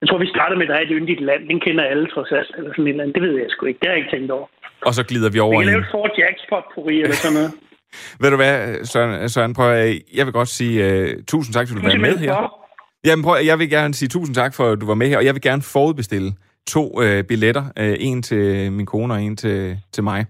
[0.00, 1.42] Jeg tror, vi starter med, et yndigt land.
[1.52, 2.50] Den kender alle trods alt.
[2.58, 3.14] Eller sådan et eller andet.
[3.16, 3.80] Det ved jeg sgu ikke.
[3.80, 4.46] Det har jeg ikke tænkt over.
[4.88, 5.70] Og så glider vi Vi over kan i...
[5.70, 7.52] lave et Fort Jacks potpourri eller sådan noget.
[8.20, 11.74] Ved du hvad, Søren, Søren prøv at, jeg vil godt sige uh, tusind tak, for
[11.74, 12.34] at du var med her.
[12.34, 12.44] for.
[13.06, 15.24] Jamen prøv, jeg vil gerne sige tusind tak for, at du var med her, og
[15.24, 16.30] jeg vil gerne forudbestille
[16.74, 17.64] to øh, billetter.
[17.78, 20.26] Øh, en til min kone og en til, til mig.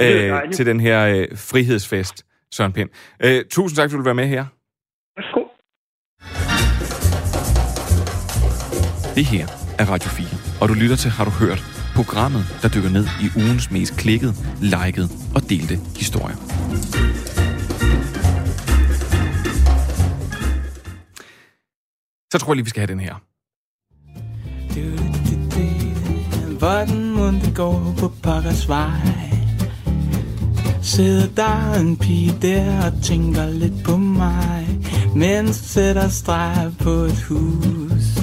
[0.00, 2.90] Øh, til den her øh, frihedsfest, Søren Pind.
[3.24, 4.44] Øh, tusind tak, fordi du vil være med her.
[5.16, 5.42] Værsgo.
[9.14, 9.46] Det her
[9.78, 10.26] er Radio 4,
[10.60, 11.60] og du lytter til Har du hørt?
[11.94, 16.36] Programmet, der dykker ned i ugens mest klikkede, likede og delte historier.
[22.32, 23.14] Så tror jeg lige, vi skal have den her.
[26.58, 29.37] Hvordan må det gå på pokkers vej?
[30.88, 34.68] Sidder der en pige der og tænker lidt på mig
[35.16, 38.16] Mens sætter streg på et hus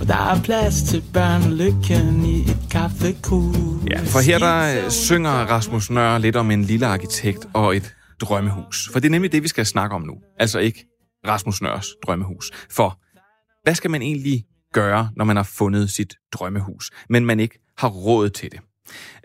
[0.00, 3.56] Og der er plads til børnelykken i et kaffekrus
[3.90, 7.94] Ja, for her der øh, synger Rasmus Nør lidt om en lille arkitekt og et
[8.20, 8.88] drømmehus.
[8.92, 10.14] For det er nemlig det, vi skal snakke om nu.
[10.38, 10.86] Altså ikke
[11.26, 12.50] Rasmus Nørs drømmehus.
[12.70, 13.00] For
[13.62, 17.88] hvad skal man egentlig gøre, når man har fundet sit drømmehus, men man ikke har
[17.88, 18.60] råd til det?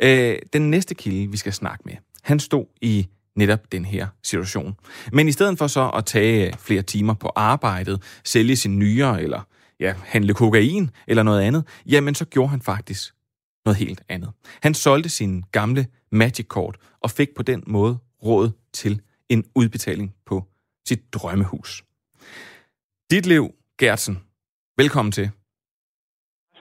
[0.03, 4.75] Øh, den næste kilde, vi skal snakke med, han stod i netop den her situation.
[5.11, 9.21] Men i stedet for så at tage øh, flere timer på arbejdet, sælge sin nyere,
[9.21, 9.41] eller
[9.79, 13.13] ja, handle kokain eller noget andet, jamen så gjorde han faktisk
[13.65, 14.31] noget helt andet.
[14.61, 20.45] Han solgte sin gamle Magic-kort og fik på den måde råd til en udbetaling på
[20.87, 21.83] sit drømmehus.
[23.11, 24.19] Dit liv, Gertsen,
[24.77, 25.31] velkommen til.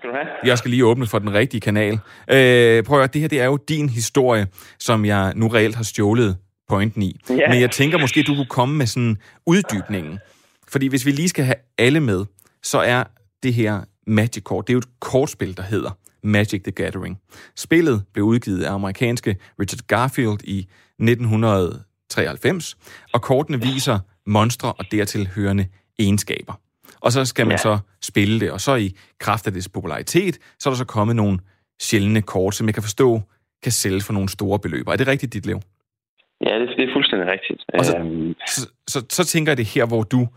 [0.01, 0.27] Skal du have?
[0.45, 1.93] Jeg skal lige åbne for den rigtige kanal.
[1.93, 1.99] Øh,
[2.85, 4.47] prøv at høre, det her det er jo din historie,
[4.79, 6.37] som jeg nu reelt har stjålet
[6.69, 7.21] pointen i.
[7.31, 7.49] Ja.
[7.49, 10.19] Men jeg tænker måske, du kunne komme med sådan uddybningen.
[10.69, 12.25] Fordi hvis vi lige skal have alle med,
[12.63, 13.05] så er
[13.43, 15.91] det her Magic-kort, det er jo et kortspil, der hedder
[16.23, 17.19] Magic the Gathering.
[17.57, 20.59] Spillet blev udgivet af amerikanske Richard Garfield i
[20.99, 22.77] 1993,
[23.13, 25.67] og kortene viser monstre og dertil hørende
[25.99, 26.61] egenskaber.
[27.01, 27.57] Og så skal man Ja.
[27.57, 31.17] så spille det, og så i kraft af dets popularitet, så er der så kommet
[31.17, 31.39] nogle
[31.81, 33.21] sjældne kort, som jeg kan forstå
[33.63, 34.89] kan sælge for nogle store beløb.
[34.89, 35.59] Er det rigtigt, dit liv?
[36.47, 37.61] Ja, det, det er fuldstændig rigtigt.
[37.79, 40.29] Og så- Øhm, Så, så, så tænker jeg det er her, hvor du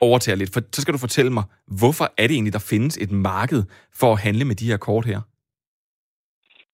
[0.00, 0.52] overtager lidt.
[0.54, 3.62] For så skal du fortælle mig, hvorfor er det egentlig, der findes et marked
[4.00, 5.20] for at handle med de her kort her?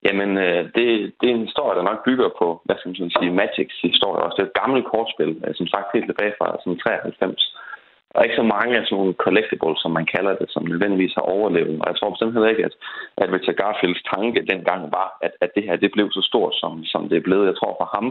[0.06, 0.84] jamen, øh, det,
[1.20, 4.34] det er en historie, der nok bygger på, hvad skal man sige, Magics historie også.
[4.36, 7.42] Det er et gammelt kortspil, øh, som sagt helt tilbage fra sådan 93.
[8.18, 11.26] Og ikke så mange af sådan nogle collectibles, som man kalder det, som nødvendigvis har
[11.36, 11.76] overlevet.
[11.80, 12.74] Og jeg tror bestemt heller ikke, at,
[13.22, 16.72] at Richard Garfields tanke dengang var, at, at det her det blev så stort, som,
[16.92, 17.50] som det er blevet.
[17.50, 18.06] Jeg tror for ham,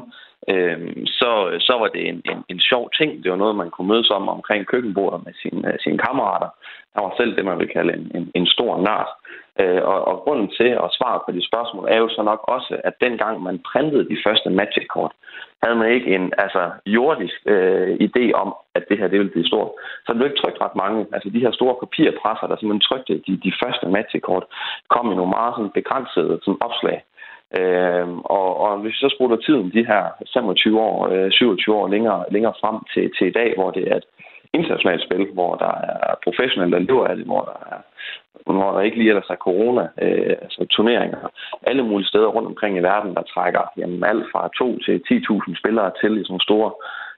[0.52, 0.80] øh,
[1.20, 1.32] så,
[1.68, 3.24] så var det en, en, en sjov ting.
[3.24, 6.50] Det var noget, man kunne mødes om omkring køkkenbordet med sine, sine kammerater.
[6.98, 9.10] Han var selv det, man vil kalde en, en, en stor nørd.
[9.62, 12.74] Øh, og, og grunden til at svare på de spørgsmål er jo så nok også,
[12.84, 15.14] at dengang man printede de første Magic-kort,
[15.64, 19.48] havde man ikke en altså, jordisk øh, idé om, at det her det ville blive
[19.52, 19.72] stort.
[20.04, 21.06] Så det blev ikke trykt ret mange.
[21.14, 24.46] Altså de her store papirpresser, der simpelthen trykte de, de første Magic-kort,
[24.94, 27.00] kom i nogle meget sådan, begrænsede sådan, opslag.
[27.60, 28.08] Øh,
[28.38, 32.26] og, og hvis vi så spoler tiden de her 25 år, øh, 27 år længere,
[32.32, 34.08] længere frem til, til i dag, hvor det er et
[34.58, 35.74] internationalt spil, hvor der
[36.10, 37.82] er professionelle, der lever af det, hvor der er
[38.54, 41.18] når der ikke lige ellers er corona, øh, altså turneringer,
[41.64, 45.60] alle mulige steder rundt omkring i verden, der trækker jamen, alt fra 2 til 10.000
[45.60, 46.72] spillere til i sådan store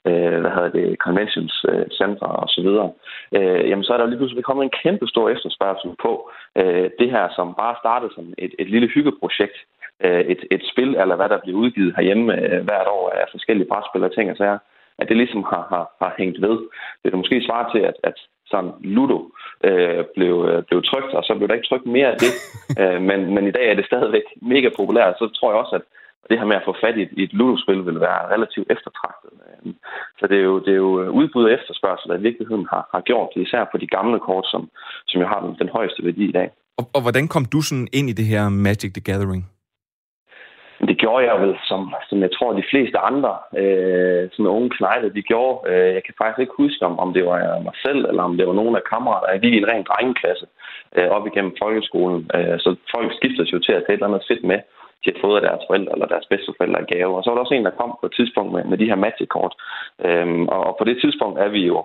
[0.07, 2.89] øh, hvad hedder det, conventions øh, center og så videre,
[3.37, 7.09] øh, jamen så er der lige pludselig kommet en kæmpe stor efterspørgsel på øh, det
[7.11, 9.57] her, som bare startede som et, et lille hyggeprojekt,
[10.05, 13.67] øh, et, et spil, eller hvad der bliver udgivet herhjemme øh, hvert år af forskellige
[13.67, 14.59] brætspil og ting og sager,
[15.01, 16.55] at det ligesom har, har, har hængt ved.
[17.03, 18.17] Det er måske svare til, at, at
[18.51, 19.19] sådan Ludo
[19.67, 22.33] øh, blev, øh, blev trygt, og så blev der ikke trykt mere af det.
[22.81, 25.85] øh, men, men i dag er det stadigvæk mega populært, så tror jeg også, at
[26.29, 29.31] det her med at få fat i et, i et Ludo-spil vil være relativt eftertragtet.
[29.45, 29.73] Øh,
[30.19, 33.01] Så det er jo, det er jo udbud og efterspørgsel, der i virkeligheden har, har
[33.09, 34.61] gjort det, især på de gamle kort, som,
[35.07, 36.49] som jo har den, den højeste værdi i dag.
[36.79, 39.43] Og, og hvordan kom du sådan ind i det her Magic the Gathering?
[40.89, 45.09] Det gjorde jeg vel, som, som jeg tror, de fleste andre øh, sådan unge knejder,
[45.09, 45.55] de gjorde.
[45.69, 48.47] Øh, jeg kan faktisk ikke huske, om, om det var mig selv, eller om det
[48.47, 49.31] var nogen af kammerater.
[49.31, 50.45] Jeg gik i en ren drengeklasse
[50.97, 52.19] øh, op igennem folkeskolen.
[52.35, 54.59] Øh, så folk skiftede jo til at tage et eller andet fedt med,
[55.01, 57.15] de havde fået af deres forældre eller deres bedsteforældre i gave.
[57.15, 58.99] Og så var der også en, der kom på et tidspunkt med, med de her
[59.05, 59.53] Magic-kort.
[60.05, 61.79] Øhm, og, og på det tidspunkt er vi jo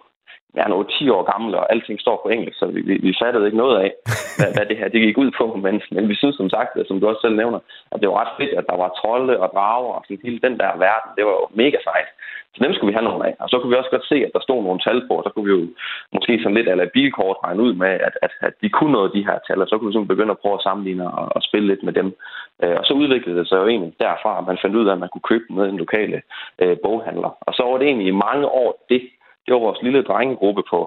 [0.54, 3.12] jeg er nu 10 år gammel, og alting står på engelsk, så vi, vi, vi
[3.22, 3.90] fattede ikke noget af,
[4.38, 5.46] hvad, hvad det her det gik ud på.
[5.64, 7.58] Men, men vi synes som sagt, som du også selv nævner,
[7.92, 10.58] at det var ret fedt, at der var trolde og drager og sådan hele den
[10.60, 11.10] der verden.
[11.16, 12.10] Det var jo mega sejt.
[12.54, 13.34] Så dem skulle vi have nogle af.
[13.42, 15.30] Og så kunne vi også godt se, at der stod nogle tal på, og så
[15.30, 15.62] kunne vi jo
[16.14, 19.14] måske sådan lidt eller bilkort regne ud med, at, at, at de kunne noget af
[19.16, 21.42] de her tal, og så kunne vi sådan begynde at prøve at sammenligne og, og
[21.42, 22.08] spille lidt med dem.
[22.62, 25.02] Øh, og så udviklede det sig jo egentlig derfra, at man fandt ud af, at
[25.04, 26.22] man kunne købe dem med en lokale
[26.62, 27.32] øh, boghandler.
[27.46, 29.02] Og så var det egentlig i mange år det,
[29.44, 30.80] det var vores lille drengegruppe på,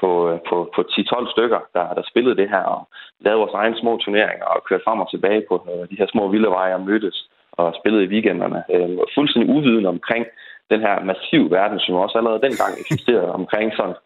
[0.00, 2.88] på, øh, på, på 10-12 stykker, der, der spillede det her og
[3.24, 6.28] lavede vores egne små turneringer og kørte frem og tilbage på øh, de her små
[6.28, 7.18] vilde veje og mødtes
[7.52, 8.60] og spillede i weekenderne.
[8.74, 10.24] Øh, fuldstændig uviden omkring
[10.70, 13.96] den her massive verden, som også allerede dengang eksisterede omkring sådan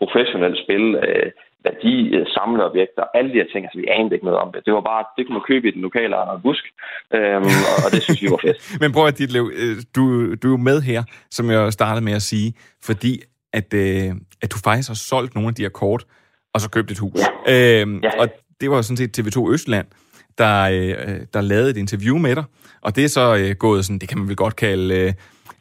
[0.00, 1.30] professionelt spil, øh,
[1.64, 3.62] værdi, øh, samleobjekter, alle de her ting.
[3.64, 4.60] Altså, vi anede ikke noget om det.
[4.66, 6.64] Det var bare, det kunne man købe i den lokale Busk,
[7.16, 7.50] øhm,
[7.84, 8.58] og det synes vi var fedt.
[8.82, 10.02] Men prøv at dit liv, øh, du,
[10.40, 11.02] du er jo med her,
[11.36, 12.48] som jeg startede med at sige,
[12.88, 13.12] fordi
[13.58, 16.04] at, øh, at du faktisk har solgt nogle af de her kort,
[16.54, 17.20] og så købt et hus.
[17.46, 17.80] Ja.
[17.80, 18.20] Øhm, ja.
[18.20, 18.28] Og
[18.60, 19.86] det var sådan set TV2 Østland,
[20.38, 22.44] der, øh, der lavede et interview med dig,
[22.80, 25.12] og det er så øh, gået sådan, det kan man vel godt kalde øh,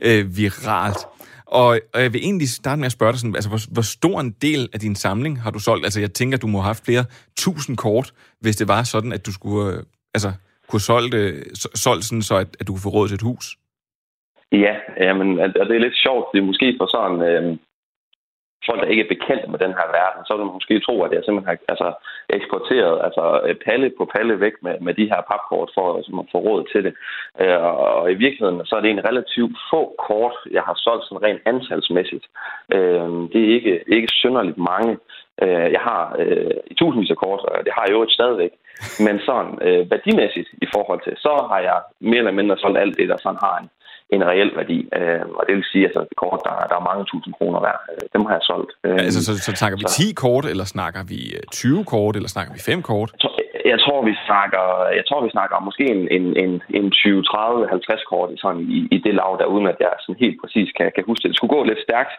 [0.01, 0.97] øh, viralt.
[1.45, 4.19] Og, og jeg vil egentlig starte med at spørge dig, sådan, altså, hvor, hvor stor
[4.19, 5.85] en del af din samling har du solgt?
[5.85, 7.05] Altså, jeg tænker, du må have haft flere
[7.37, 9.83] tusind kort, hvis det var sådan, at du skulle øh,
[10.13, 10.31] altså,
[10.69, 11.33] kunne solgt, øh,
[11.85, 13.45] solgt sådan, så at, at du kunne få råd til et hus.
[14.51, 16.25] Ja, jamen, og det er lidt sjovt.
[16.31, 17.21] Det er måske for sådan...
[17.21, 17.57] Øh,
[18.65, 21.11] folk, der ikke er bekendt med den her verden, så vil man måske tro, at
[21.13, 21.89] jeg simpelthen har altså,
[22.37, 26.31] eksporteret altså, øh, palle på palle væk med, med de her papkort for altså, at
[26.33, 26.93] få råd til det.
[27.41, 31.23] Øh, og i virkeligheden så er det en relativt få kort, jeg har solgt sådan
[31.25, 32.25] rent antalsmæssigt.
[32.75, 34.93] Øh, det er ikke, ikke synderligt mange.
[35.43, 38.53] Øh, jeg har øh, i tusindvis af kort, og det har jeg jo et stadigvæk.
[39.05, 42.97] Men sådan øh, værdimæssigt i forhold til, så har jeg mere eller mindre solgt alt
[42.97, 43.69] det, der sådan har en,
[44.15, 44.79] en reel værdi.
[44.97, 47.79] Øh, og det vil sige, at altså, kort, der, der er mange tusind kroner værd,
[47.91, 48.71] øh, dem har jeg solgt.
[48.85, 51.19] Øh, altså, så, så snakker vi 10 kort, eller snakker vi
[51.51, 53.09] 20 kort, eller snakker vi 5 kort?
[53.73, 54.63] Jeg tror, vi snakker,
[54.99, 58.63] jeg tror, vi snakker måske en, en, en, en 20, 30, 50 kort i, sådan,
[58.77, 61.29] i, i det lav der, uden at jeg sådan helt præcis kan, kan huske det.
[61.31, 62.13] Det skulle gå lidt stærkt.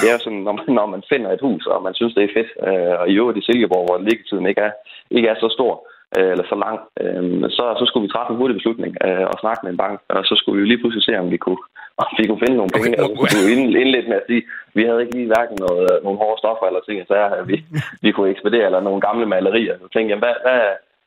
[0.00, 2.36] Det er sådan, når man, når man finder et hus, og man synes, det er
[2.38, 4.72] fedt, øh, og i øvrigt i Silkeborg, hvor liggetiden ikke er,
[5.16, 5.72] ikke er så stor,
[6.16, 7.24] øh, eller så lang, øh,
[7.56, 10.24] så, så skulle vi træffe en hurtig beslutning øh, og snakke med en bank, og
[10.28, 11.62] så skulle vi lige pludselig se, om vi kunne,
[12.02, 12.94] om vi kunne finde nogle penge.
[12.94, 13.02] Okay.
[13.02, 14.42] Og så skulle vi indlede med at sige,
[14.76, 17.16] vi havde ikke lige hverken noget, øh, nogle hårde stoffer eller ting, så
[17.50, 17.56] vi,
[18.04, 19.74] vi kunne ekspedere, eller nogle gamle malerier.
[19.82, 20.62] Så tænkte jeg, hvad, hvad,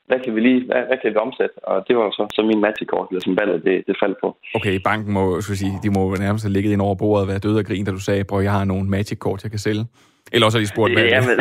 [0.09, 1.55] hvad kan vi lige, hvad, hvad kan vi omsætte?
[1.69, 4.29] Og det var så, så min magic-kort, eller som valget, det, det faldt på.
[4.57, 7.43] Okay, banken må, skulle sige, de må nærmest have ligget ind over bordet og være
[7.45, 9.85] døde og grin, da du sagde, prøv, jeg har nogle magic-kort, jeg kan sælge.
[10.33, 11.37] Eller også har de spurgt, hvad ja, men,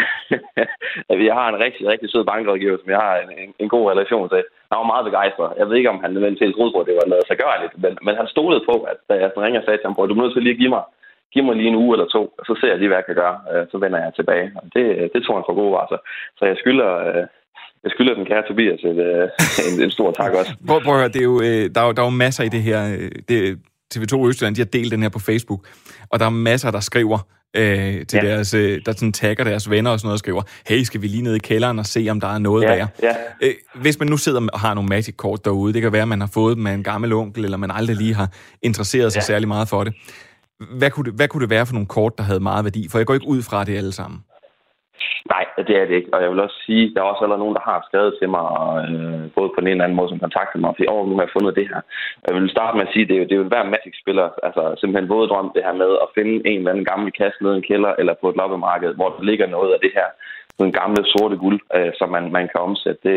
[1.31, 4.29] jeg har en rigtig, rigtig sød bankrådgiver, som jeg har en, en, en god relation
[4.33, 4.43] til.
[4.71, 5.59] Han var meget begejstret.
[5.61, 7.93] Jeg ved ikke, om han nødvendigvis troede på, at det var noget så gørligt, men,
[8.07, 10.35] men han stolede på, at da jeg ringer og sagde til ham, du er nødt
[10.35, 10.85] til lige at give mig,
[11.35, 13.21] give mig lige en uge eller to, og så ser jeg lige, hvad jeg kan
[13.23, 13.37] gøre.
[13.51, 14.47] Øh, så vender jeg tilbage.
[14.59, 15.87] Og det, det tror han for gode var.
[15.93, 15.97] Så,
[16.39, 17.25] så jeg skylder, øh,
[17.85, 19.27] jeg skylder den kære Tobias et, øh,
[19.69, 20.53] en, en stor tak også.
[20.69, 21.39] Prøv, prøv at høre, det er jo,
[21.75, 22.81] der, er, der er jo masser i det her.
[23.29, 23.39] Det,
[23.95, 25.61] TV2 Østjylland, de har delt den her på Facebook,
[26.11, 27.19] og der er masser, der skriver,
[27.57, 28.29] øh, til ja.
[28.29, 31.07] deres, øh, der sådan tagger deres venner og sådan noget, og skriver, hey, skal vi
[31.07, 32.69] lige ned i kælderen og se, om der er noget ja.
[32.69, 32.89] værd?
[33.03, 33.15] Ja.
[33.43, 36.21] Øh, hvis man nu sidder og har nogle Magic-kort derude, det kan være, at man
[36.21, 38.29] har fået dem af en gammel onkel, eller man aldrig lige har
[38.63, 39.25] interesseret sig ja.
[39.25, 39.95] særlig meget for det.
[40.79, 42.89] Hvad kunne det, hvad kunne det være for nogle kort, der havde meget værdi?
[42.89, 44.21] For jeg går ikke ud fra det alle sammen.
[45.35, 46.11] Nej, det er det ikke.
[46.15, 48.47] Og jeg vil også sige, der er også allerede nogen, der har skrevet til mig,
[48.83, 51.25] øh, både på den ene eller anden måde, som kontaktede mig, fordi over nu har
[51.25, 51.81] jeg fundet det her.
[52.27, 54.29] Jeg vil starte med at sige, at det er jo, det er jo hver Magic-spiller,
[54.47, 57.55] altså simpelthen våde drøm det her med at finde en eller anden gammel kasse nede
[57.55, 60.09] i en kælder, eller på et loppemarked, hvor der ligger noget af det her
[60.63, 63.01] den gamle sorte guld, øh, som man, man kan omsætte.
[63.09, 63.17] Det,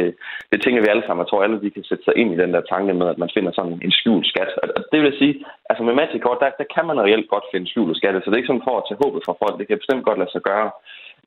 [0.52, 1.24] det tænker vi alle sammen.
[1.24, 3.34] Jeg tror, alle vi kan sætte sig ind i den der tanke med, at man
[3.36, 4.52] finder sådan en skjult skat.
[4.64, 5.36] Og det vil jeg sige,
[5.70, 8.14] altså med Magic Kort, der, der kan man reelt godt finde skjult skat.
[8.16, 9.56] Så det er ikke sådan for at tage håbet fra folk.
[9.60, 10.70] Det kan bestemt godt lade sig gøre.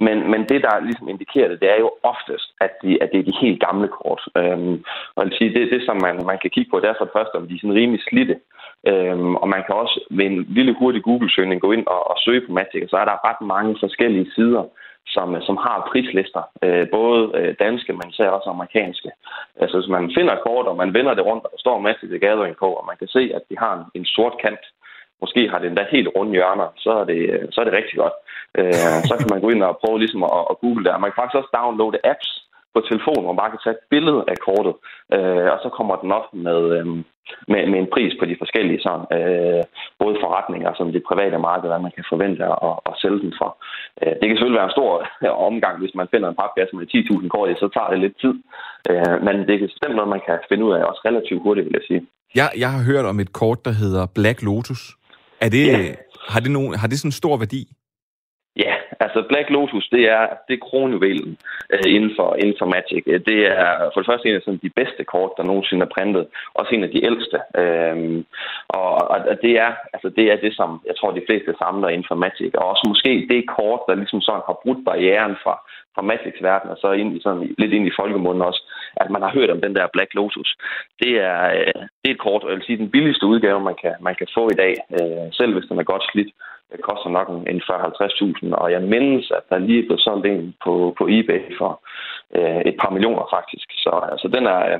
[0.00, 3.18] Men, men det, der ligesom indikerer det, det er jo oftest, at, de, at det
[3.20, 4.22] er de helt gamle kort.
[4.36, 4.84] Øhm,
[5.14, 7.16] og jeg sige, det, det, som man, man kan kigge på, det er for det
[7.16, 8.36] første, om de er sådan rimelig slidte.
[8.86, 12.46] Øhm, og man kan også ved en lille hurtig Google-søgning gå ind og, og søge
[12.46, 14.64] på Magic, og så er der ret mange forskellige sider,
[15.06, 16.42] som, som har prislister.
[16.64, 19.10] Øh, både øh, danske, men især også amerikanske.
[19.60, 22.18] Altså hvis man finder kort, og man vender det rundt, og der står Magic the
[22.18, 24.64] Gathering på, og man kan se, at de har en, en sort kant,
[25.24, 27.96] måske har det endda helt runde hjørner, så er det, øh, så er det rigtig
[28.02, 28.16] godt.
[28.58, 31.02] Øh, så kan man gå ind og prøve ligesom at, at google der.
[31.02, 32.30] Man kan faktisk også downloade apps
[32.74, 34.74] på telefonen, hvor man bare kan tage et billede af kortet,
[35.16, 36.86] øh, og så kommer den op med, øh,
[37.50, 39.62] med, med en pris på de forskellige sådan, øh,
[40.02, 43.50] både forretninger som det private marked, hvad man kan forvente at, at sælge den for.
[44.02, 44.90] Øh, det kan selvfølgelig være en stor
[45.50, 48.34] omgang, hvis man finder en papkasse med 10.000 kort så tager det lidt tid.
[48.90, 51.80] Øh, men det er bestemt noget, man kan finde ud af også relativt hurtigt, vil
[51.80, 52.02] jeg sige.
[52.40, 54.82] Jeg, jeg har hørt om et kort, der hedder Black Lotus.
[55.44, 55.94] Er det, ja.
[56.32, 57.62] har, det nogen, har det sådan en stor værdi?
[58.56, 61.38] Ja, altså Black Lotus, det er, det er kronjuvelen
[61.74, 63.04] øh, inden, for, inden for Magic.
[63.30, 66.26] Det er for det første en af sådan, de bedste kort, der nogensinde er printet.
[66.54, 67.38] Også en af de ældste.
[67.62, 68.24] Øhm,
[68.68, 72.10] og, og det, er, altså, det er det, som jeg tror, de fleste samler inden
[72.10, 72.52] for Magic.
[72.54, 75.54] Og også måske det kort, der ligesom sådan har brudt barrieren fra,
[75.94, 78.62] fra Magics verden, og så ind i sådan, lidt ind i folkemunden også,
[79.02, 80.50] at man har hørt om den der Black Lotus.
[81.02, 83.76] Det er, øh, det er et kort, og jeg vil sige, den billigste udgave, man
[83.82, 86.30] kan, man kan få i dag, øh, selv hvis den er godt slidt.
[86.72, 90.54] Det koster nok en 40-50.000, og jeg mindes, at der lige er blevet sådan en
[90.64, 91.72] på, på eBay for
[92.36, 93.68] øh, et par millioner faktisk.
[93.84, 94.78] Så altså, den er, øh,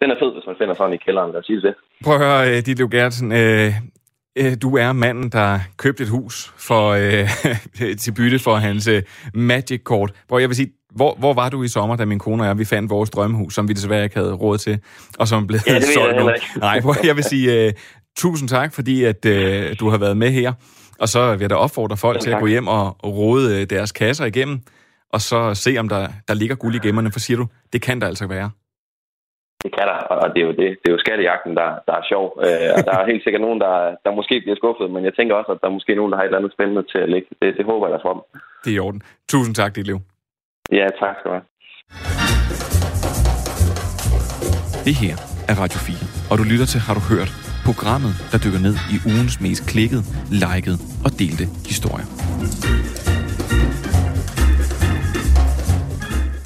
[0.00, 1.74] den er fed, hvis man finder sådan i kælderen, lad os sige det.
[2.04, 3.28] Prøv at høre, øh, Ditlev Gertsen.
[3.32, 3.70] Øh,
[4.62, 6.34] du er manden, der købte et hus
[6.68, 7.26] for, øh,
[8.02, 8.88] til bytte for hans
[9.34, 10.10] Magic-kort.
[10.28, 12.58] Hvor jeg vil sige, hvor, hvor var du i sommer, da min kone og jeg,
[12.58, 14.80] vi fandt vores drømmehus, som vi desværre ikke havde råd til,
[15.18, 16.30] og som blev Ja, solgt jeg nu?
[16.60, 17.72] Nej, jeg vil sige uh,
[18.16, 20.52] tusind tak, fordi at uh, du har været med her.
[21.00, 23.62] Og så vil jeg da opfordre folk Selv til at gå hjem og rode uh,
[23.70, 24.60] deres kasser igennem,
[25.12, 28.00] og så se, om der, der ligger guld i gemmerne, for siger du, det kan
[28.00, 28.50] der altså være.
[29.64, 32.04] Det kan der, og det er jo, det, det er jo skattejagten, der, der er
[32.12, 32.26] sjov.
[32.46, 33.74] Øh, og der er helt sikkert nogen, der,
[34.04, 36.24] der måske bliver skuffet, men jeg tænker også, at der er måske nogen, der har
[36.24, 37.28] et eller andet spændende til at ligge.
[37.42, 38.22] Det, det håber jeg da for dem.
[38.64, 39.02] Det er i orden.
[39.28, 39.98] Tusind tak, dit liv.
[40.72, 41.46] Ja, tak skal du have.
[44.84, 45.16] Det her
[45.48, 45.96] er Radio 4,
[46.30, 47.30] og du lytter til Har du hørt?
[47.64, 52.06] Programmet, der dykker ned i ugens mest klikket, liket og delte historier.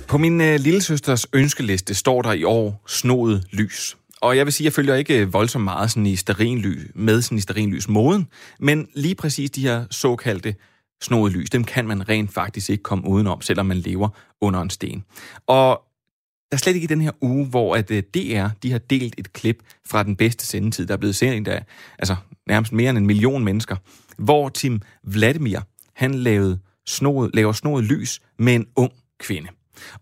[0.09, 3.97] På min øh, lille søsters ønskeliste står der i år snoet lys.
[4.21, 7.39] Og jeg vil sige, jeg følger ikke øh, voldsomt meget sådan i sterinly, med sådan
[7.39, 10.55] i sterinlys moden, men lige præcis de her såkaldte
[11.03, 14.09] snoet lys, dem kan man rent faktisk ikke komme udenom, selvom man lever
[14.41, 15.05] under en sten.
[15.47, 15.83] Og
[16.51, 19.15] der er slet ikke i den her uge, hvor at øh, DR de har delt
[19.19, 21.65] et klip fra den bedste sendetid, der er blevet sendt af
[21.99, 23.77] altså nærmest mere end en million mennesker,
[24.19, 25.61] hvor Tim Vladimir,
[25.95, 29.49] han lavede snoet, laver snoet lys med en ung kvinde.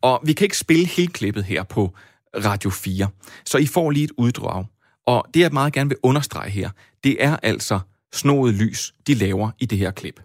[0.01, 1.95] Og vi kan ikke spille hele klippet her på
[2.37, 3.09] Radio 4,
[3.45, 4.65] så I får lige et uddrag.
[5.07, 6.71] Og det jeg meget gerne vil understrege her,
[7.05, 7.81] det er altså
[8.13, 10.21] snoet lys, de laver i det her klip.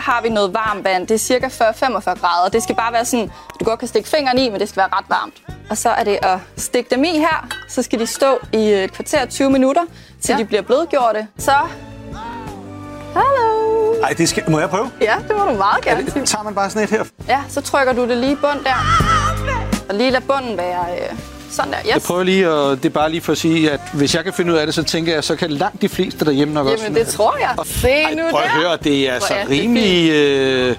[0.00, 1.06] Har vi noget varmt vand.
[1.06, 1.50] Det er cirka 40-45
[2.20, 2.48] grader.
[2.52, 3.30] Det skal bare være sådan,
[3.60, 5.34] du godt kan stikke fingeren i, men det skal være ret varmt.
[5.70, 7.48] Og så er det at stikke dem i her.
[7.68, 9.82] Så skal de stå i et kvarter 20 minutter,
[10.20, 10.38] til ja.
[10.38, 11.26] de bliver blødgjorte.
[11.38, 11.52] Så...
[13.14, 13.92] Hallo!
[14.02, 14.90] Ej, det skal, må jeg prøve?
[15.00, 16.06] Ja, det må du meget gerne.
[16.06, 17.04] Det, tager man bare sådan et her?
[17.28, 18.76] Ja, så trykker du det lige i bund der.
[19.88, 21.18] Og lige lad bunden være øh,
[21.50, 21.78] sådan der.
[21.86, 22.06] Jeg Yes.
[22.06, 24.52] prøver lige, og det er bare lige for at sige, at hvis jeg kan finde
[24.52, 26.84] ud af det, så tænker jeg, så kan langt de fleste derhjemme nok også.
[26.84, 27.54] Jamen, det tror jeg.
[27.66, 28.60] Se Ej, nu prøv at der.
[28.60, 30.10] høre, det er altså rimelig...
[30.10, 30.76] Øh, det er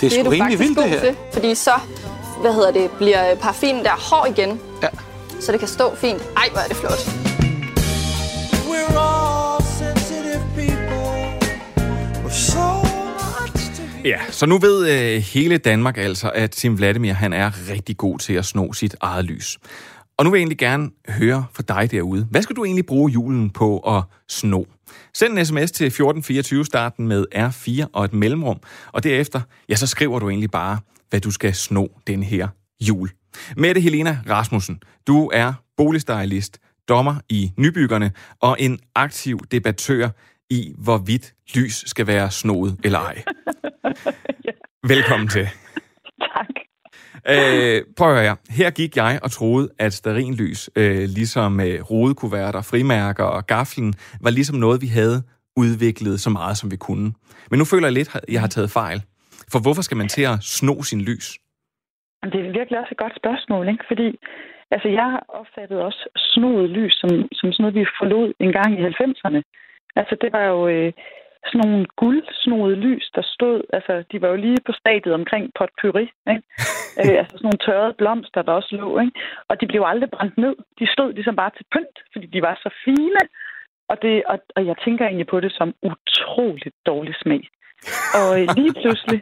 [0.00, 1.00] Det sgu er du rimelig vildt, det her.
[1.00, 1.72] til, fordi så,
[2.40, 4.60] hvad hedder det, bliver paraffinen der hård igen.
[4.82, 4.88] Ja.
[5.40, 6.22] Så det kan stå fint.
[6.36, 7.08] Ej, hvor er det flot.
[14.04, 18.18] Ja, så nu ved øh, hele Danmark altså, at Tim Vladimir han er rigtig god
[18.18, 19.58] til at sno sit eget lys.
[20.18, 22.26] Og nu vil jeg egentlig gerne høre fra dig derude.
[22.30, 24.64] Hvad skal du egentlig bruge julen på at sno?
[25.14, 28.60] Send en sms til 1424 starten med R4 og et mellemrum,
[28.92, 30.78] og derefter, ja, så skriver du egentlig bare,
[31.10, 32.48] hvad du skal sno den her
[32.80, 33.10] jul.
[33.56, 36.58] Mette Helena Rasmussen, du er boligstylist,
[36.88, 40.08] dommer i Nybyggerne og en aktiv debattør
[40.50, 43.22] i, hvorvidt lys skal være snoet eller ej.
[44.94, 45.48] Velkommen til.
[47.34, 48.36] Øh, prøv at høre her.
[48.50, 54.30] Her gik jeg og troede, at sterinlys, øh, ligesom øh, rodekuverter, frimærker og gaflen, var
[54.30, 55.18] ligesom noget, vi havde
[55.62, 57.08] udviklet så meget, som vi kunne.
[57.50, 58.98] Men nu føler jeg lidt, at jeg har taget fejl.
[59.52, 61.26] For hvorfor skal man til at sno sin lys?
[62.32, 63.84] Det er virkelig også et godt spørgsmål, ikke?
[63.90, 64.08] Fordi
[64.74, 68.70] altså, jeg har opfattet også snoet lys som, som sådan noget, vi forlod en gang
[68.78, 69.40] i 90'erne.
[70.00, 70.92] Altså, det var jo øh,
[71.48, 76.06] sådan nogle guldsnoede lys, der stod, altså, de var jo lige på stadiet omkring potpourri,
[76.32, 76.42] ikke?
[77.00, 79.20] øh, altså sådan nogle tørrede blomster, der også lå, ikke?
[79.48, 80.54] Og de blev aldrig brændt ned.
[80.78, 83.22] De stod ligesom bare til pynt, fordi de var så fine.
[83.90, 87.42] Og, det, og, og jeg tænker egentlig på det som utroligt dårlig smag.
[88.18, 89.20] Og øh, lige pludselig,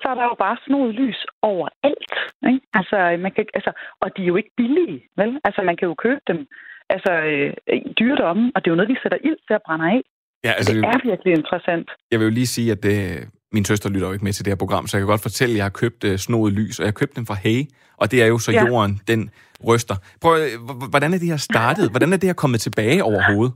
[0.00, 2.14] så er der jo bare snoet lys overalt.
[2.50, 2.60] Ikke?
[2.74, 5.40] Altså, man kan, altså, og de er jo ikke billige, vel?
[5.44, 6.46] Altså, man kan jo købe dem
[6.94, 7.52] altså, øh,
[7.88, 10.02] i dyredomme, og det er jo noget, vi sætter ild til at brænde af.
[10.44, 11.90] Ja, altså, det er virkelig interessant.
[12.10, 13.16] Jeg vil jo lige sige, at øh,
[13.52, 15.52] min søster lytter jo ikke med til det her program, så jeg kan godt fortælle,
[15.52, 17.60] at jeg har købt øh, snoet lys, og jeg har købt dem fra Hay,
[18.00, 18.64] og det er jo så Ja.
[18.66, 19.30] jorden, den
[19.68, 19.96] ryster.
[20.22, 20.48] Prøv, øh,
[20.92, 21.90] hvordan er det her startet?
[21.90, 23.54] Hvordan er det her kommet tilbage overhovedet?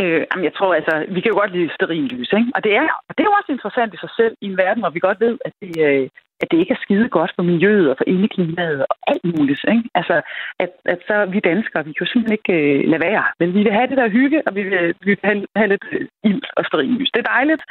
[0.00, 2.50] Øh, jamen, jeg tror altså, vi kan jo godt lide stearinlys, ikke?
[2.56, 4.80] Og det er, og det er jo også interessant i sig selv i en verden,
[4.82, 6.04] hvor vi godt ved, at det, øh,
[6.40, 9.62] at det ikke er skide godt for miljøet og for indeklimaet og alt muligt.
[9.74, 9.84] Ikke?
[9.94, 10.16] Altså,
[10.64, 13.24] at, at så vi danskere, vi kan jo simpelthen ikke øh, lade være.
[13.40, 15.86] Men vi vil have det der hygge, og vi vil, vi vil have, have lidt
[16.24, 17.10] ild og stearinlys.
[17.14, 17.62] Det er dejligt.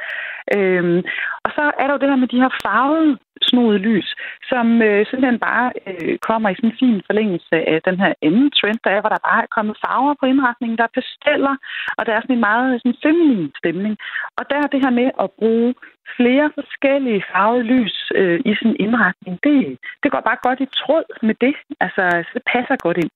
[0.55, 0.99] Øhm,
[1.45, 3.17] og så er der jo det her med de her farvede
[3.49, 4.09] snoede lys,
[4.51, 8.51] som øh, simpelthen bare øh, kommer i sådan en fin forlængelse af den her anden
[8.57, 11.55] trend, der er, hvor der bare er kommet farver på indretningen, der er pasteller,
[11.97, 13.93] og der er sådan en meget sådan feminin stemning.
[14.37, 15.73] Og der er det her med at bruge
[16.17, 21.05] flere forskellige farvede lys øh, i sin indretning, det, det går bare godt i tråd
[21.27, 21.55] med det.
[21.85, 22.03] Altså,
[22.33, 23.11] det passer godt ind.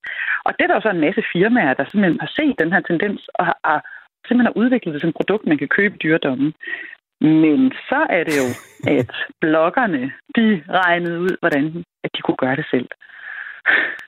[0.46, 2.82] Og det er der jo så en masse firmaer, der simpelthen har set den her
[2.90, 3.80] tendens og har, har
[4.28, 6.54] simpelthen har udviklet det som produkt, man kan købe i dyredommen.
[7.22, 7.60] Men
[7.90, 8.48] så er det jo,
[8.98, 9.12] at
[9.42, 10.02] bloggerne,
[10.36, 12.88] de regnede ud, hvordan at de kunne gøre det selv.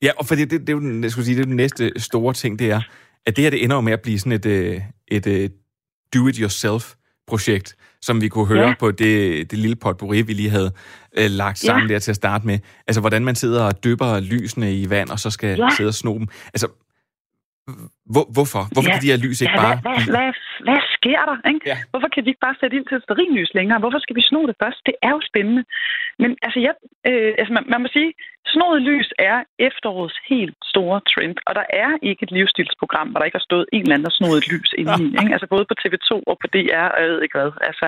[0.02, 2.00] Ja, og fordi det, det, er jo, den- jeg skulle sige, det er den næste
[2.00, 2.82] store ting, det er,
[3.26, 4.78] at det her det ender jo med at blive sådan et, øh,
[5.08, 6.84] et, øh, et, yourself
[7.32, 8.74] do-it-yourself-projekt, som vi kunne høre Ja.
[8.80, 10.72] på det, det lille potpourri, vi lige havde
[11.20, 11.94] øh, lagt sammen Ja.
[11.94, 12.60] der til at starte med.
[12.88, 15.70] Altså, hvordan man sidder og dypper lysene i vand, og så skal Ja.
[15.78, 16.28] sidde og sno dem.
[16.56, 16.68] Altså,
[18.14, 18.64] hvor, hvorfor?
[18.74, 18.94] Hvorfor Ja.
[18.96, 19.76] kan de her lys ikke ja, bare...
[19.86, 20.30] Hvad, hvad, hvad,
[20.68, 21.38] hvad sker der?
[21.52, 21.64] Ikke?
[21.72, 21.78] Ja.
[21.92, 23.78] Hvorfor kan de ikke bare sætte ind til sterinlys længere?
[23.84, 24.80] Hvorfor skal vi sno det først?
[24.90, 25.64] Det er jo spændende.
[26.22, 26.74] Men altså, jeg,
[27.10, 28.10] øh, altså man, man må sige,
[28.54, 29.38] snoet lys er
[29.68, 33.66] efterårets helt store trend, og der er ikke et livsstilsprogram, hvor der ikke har stået
[33.74, 35.08] en eller anden og snoet et lys inde i.
[35.22, 35.34] Ikke?
[35.36, 37.52] Altså både på TV2 og på DR, og jeg ved ikke hvad.
[37.70, 37.88] Altså,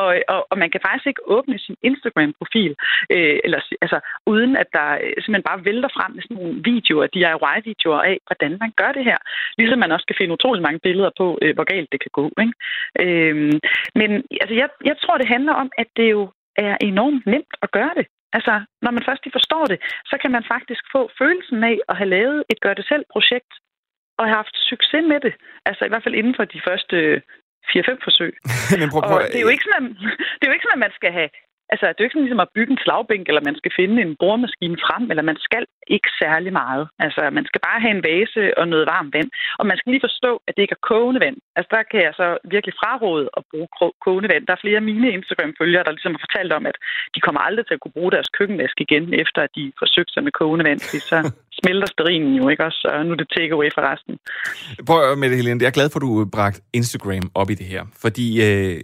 [0.00, 2.72] og, og, og man kan faktisk ikke åbne sin Instagram-profil,
[3.14, 3.98] øh, eller, altså,
[4.32, 8.52] uden at der øh, simpelthen bare vælter frem med sådan nogle videoer, DIY-videoer af, hvordan
[8.62, 9.18] man gør det her.
[9.58, 12.26] Ligesom man også kan finde utrolig mange billeder på, øh, hvor galt det kan gå.
[12.42, 12.54] Ikke?
[13.02, 13.56] Øhm,
[14.00, 14.10] men
[14.42, 16.22] altså, jeg, jeg tror, det handler om, at det jo
[16.56, 18.06] er enormt nemt at gøre det.
[18.36, 18.54] Altså,
[18.84, 19.78] når man først lige forstår det,
[20.10, 23.52] så kan man faktisk få følelsen af at have lavet et gør-det-selv-projekt,
[24.18, 25.34] og have haft succes med det.
[25.68, 26.96] Altså i hvert fald inden for de første
[27.70, 28.32] 4-5 forsøg.
[28.80, 29.96] Men prøv, Og prøv, det er jo ikke sådan, at,
[30.36, 31.30] det er jo ikke sådan, at man skal have...
[31.72, 33.96] Altså, det er jo ikke sådan ligesom at bygge en slagbænk, eller man skal finde
[34.04, 35.64] en boremaskine frem, eller man skal
[35.96, 36.84] ikke særlig meget.
[37.04, 39.30] Altså, man skal bare have en vase og noget varmt vand.
[39.60, 41.38] Og man skal lige forstå, at det ikke er kogende vand.
[41.56, 43.68] Altså, der kan jeg så virkelig fraråde at bruge
[44.06, 44.42] kogende vand.
[44.46, 46.76] Der er flere af mine Instagram-følgere, der ligesom har fortalt om, at
[47.14, 50.22] de kommer aldrig til at kunne bruge deres køkkenvask igen, efter at de forsøgte sig
[50.26, 51.18] med kogende vand, fordi så
[51.60, 52.80] smelter sterinen jo, ikke også?
[52.92, 54.14] Og nu er det takeaway for resten.
[54.88, 55.62] Prøv at med det, Helene.
[55.62, 57.82] Jeg er glad for, at du bragt Instagram op i det her.
[58.04, 58.74] Fordi øh,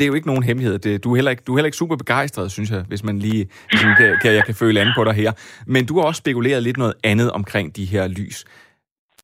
[0.00, 0.78] det er jo ikke nogen hemmelighed.
[0.78, 3.18] Det, du, er heller ikke, du er heller ikke super begejstret, synes jeg, hvis man
[3.18, 5.32] lige hvis man kan, kan, jeg kan føle an på dig her.
[5.66, 8.44] Men du har også spekuleret lidt noget andet omkring de her lys.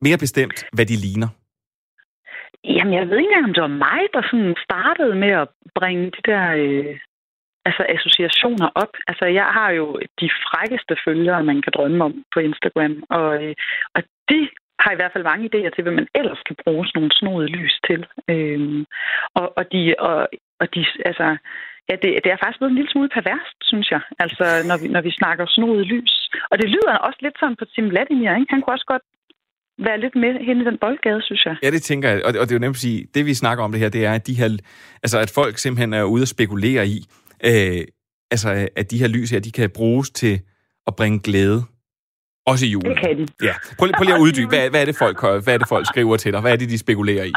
[0.01, 1.29] Mere bestemt, hvad de ligner.
[2.63, 5.47] Jamen, jeg ved ikke engang, om det var mig, der sådan startede med at
[5.79, 6.93] bringe de der øh,
[7.67, 8.93] altså associationer op.
[9.09, 9.85] Altså, jeg har jo
[10.21, 13.55] de frækkeste følgere, man kan drømme om på Instagram, og, øh,
[13.95, 14.39] og de
[14.83, 17.53] har i hvert fald mange idéer til, hvad man ellers kan bruge sådan nogle snodede
[17.57, 18.01] lys til.
[18.33, 18.81] Øhm,
[19.39, 20.17] og, og de, og,
[20.61, 21.27] og de, altså,
[21.89, 24.87] ja, det, det er faktisk blevet en lille smule perverst, synes jeg, altså, når vi,
[24.95, 26.13] når vi snakker snodede lys.
[26.51, 28.53] Og det lyder også lidt sådan på Tim Vladimir, ikke?
[28.53, 29.05] Han kunne også godt
[29.87, 31.55] være lidt med hen i den boldgade, synes jeg.
[31.63, 32.25] Ja, det tænker jeg.
[32.25, 33.89] Og det, og det er jo nemt at sige, det vi snakker om det her,
[33.89, 34.49] det er, at de her,
[35.03, 36.97] altså at folk simpelthen er ude og spekulere i,
[37.49, 37.81] øh,
[38.31, 40.39] altså at de her lys her, de kan bruges til
[40.87, 41.63] at bringe glæde.
[42.51, 42.89] Også i julen.
[42.91, 43.25] Det kan de.
[43.47, 43.53] Ja.
[43.79, 46.15] Prøv, prøv lige at uddybe, hvad, hvad, er det, folk, hvad er det, folk skriver
[46.17, 46.41] til dig?
[46.41, 47.33] Hvad er det, de spekulerer i?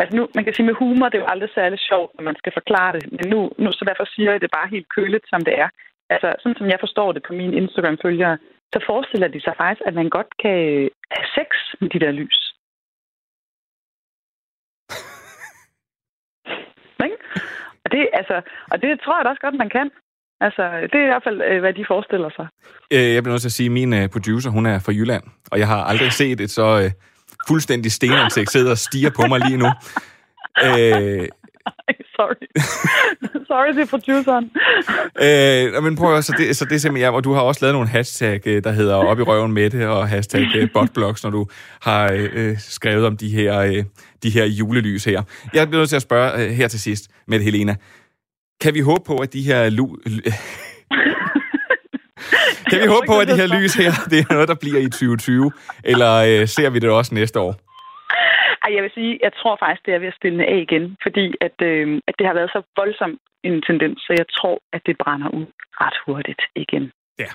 [0.00, 2.36] Altså nu, man kan sige med humor, det er jo aldrig særlig sjovt, når man
[2.40, 3.02] skal forklare det.
[3.16, 5.68] Men nu, nu så derfor siger jeg det bare helt køligt, som det er.
[6.14, 8.38] Altså, sådan som jeg forstår det på mine Instagram-følgere,
[8.72, 10.58] så forestiller de sig faktisk, at man godt kan
[11.16, 11.48] have sex
[11.80, 12.38] med de der lys.
[17.06, 17.18] Ikke?
[17.84, 18.36] Og det, altså,
[18.72, 19.90] og det tror jeg da også godt, man kan.
[20.40, 20.62] Altså,
[20.92, 22.46] det er i hvert fald, øh, hvad de forestiller sig.
[22.92, 25.22] Øh, Jeg bliver nødt til at sige, at min øh, producer, hun er fra Jylland,
[25.50, 26.90] og jeg har aldrig set et så øh,
[27.48, 29.68] fuldstændig stenansigt sidde og stiger på mig lige nu.
[30.64, 31.28] Øh,
[32.16, 32.34] Sorry.
[33.48, 34.50] Sorry til produceren.
[35.76, 37.64] Øh, men prøv at, så det, så det er simpelthen, ja, og du har også
[37.64, 41.46] lavet nogle hashtag, der hedder op i røven med det, og hashtag botblogs, når du
[41.82, 43.84] har øh, skrevet om de her, øh,
[44.22, 45.22] de her julelys her.
[45.54, 47.76] Jeg bliver nødt til at spørge øh, her til sidst med Helena.
[48.62, 49.86] Kan vi håbe på, at de her lu...
[52.70, 54.90] kan vi håbe på, at de her lys her, det er noget, der bliver i
[54.90, 55.52] 2020?
[55.84, 57.52] Eller øh, ser vi det også næste år?
[58.64, 61.26] Ej, jeg vil sige, jeg tror faktisk, det er ved at stille af igen, fordi
[61.46, 63.12] at, øh, at det har været så voldsom
[63.44, 65.46] en tendens, så jeg tror, at det brænder ud
[65.80, 66.92] ret hurtigt igen.
[67.18, 67.30] Ja.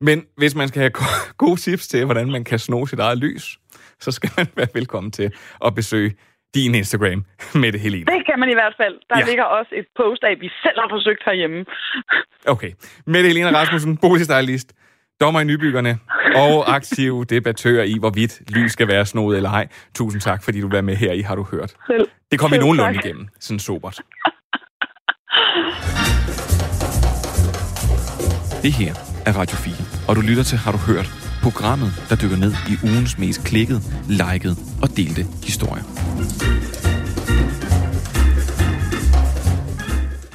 [0.00, 3.18] Men hvis man skal have go- gode tips til, hvordan man kan sno sit eget
[3.18, 3.58] lys,
[4.00, 5.32] så skal man være velkommen til
[5.66, 6.14] at besøge
[6.54, 7.24] din Instagram
[7.62, 8.04] med det Helene.
[8.04, 8.94] Det kan man i hvert fald.
[9.10, 9.24] Der Ja.
[9.26, 11.64] ligger også et post af, vi selv har forsøgt herhjemme.
[12.46, 12.72] Okay.
[13.06, 14.72] Mette Helena Rasmussen, boligstylist,
[15.20, 15.98] dommer i Nybyggerne
[16.34, 19.68] og aktiv debattør i, hvorvidt lys skal være snoet eller ej.
[19.94, 21.70] Tusind tak, fordi du var med her i Har du hørt.
[21.86, 22.08] Selv.
[22.30, 23.04] Det kom vi nogenlunde tak.
[23.04, 24.00] igennem, sådan sobert.
[28.62, 28.92] Det her
[29.26, 29.74] er Radio 4,
[30.08, 31.19] og du lytter til Har du hørt?
[31.42, 35.84] Programmet, der dykker ned i ugens mest klikkede, likede og delte historier.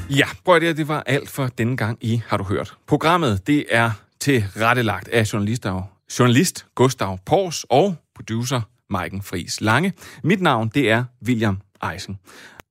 [0.10, 2.78] Ja, prøv at det, det var alt for denne gang i Har du hørt.
[2.88, 5.82] Programmet, det er til rettelagt af journalister,
[6.20, 9.94] journalist Gustav Pors og producer Maiken Friis Lange.
[10.24, 11.58] Mit navn, det er William
[11.94, 12.20] Eisen.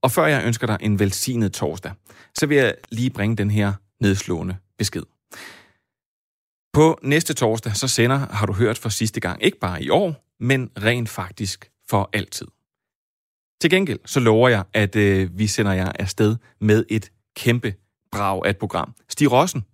[0.03, 1.93] Og før jeg ønsker dig en velsignet torsdag,
[2.35, 5.03] så vil jeg lige bringe den her nedslående besked.
[6.75, 10.35] På næste torsdag, så sender Har du hørt for sidste gang, ikke bare i år,
[10.41, 12.47] men rent faktisk for altid.
[13.61, 17.75] Til gengæld så lover jeg, at øh, vi sender jer afsted med et kæmpe
[18.12, 18.95] brag af et program.
[19.09, 19.64] Stig Rossen,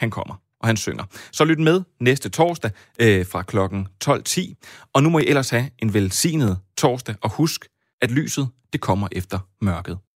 [0.00, 1.04] han kommer, og han synger.
[1.32, 2.70] Så lyt med næste torsdag
[3.00, 4.88] øh, fra klokken 12.10.
[4.92, 7.66] Og nu må I ellers have en velsignet torsdag, og husk,
[8.02, 9.98] at lyset det kommer efter mørket.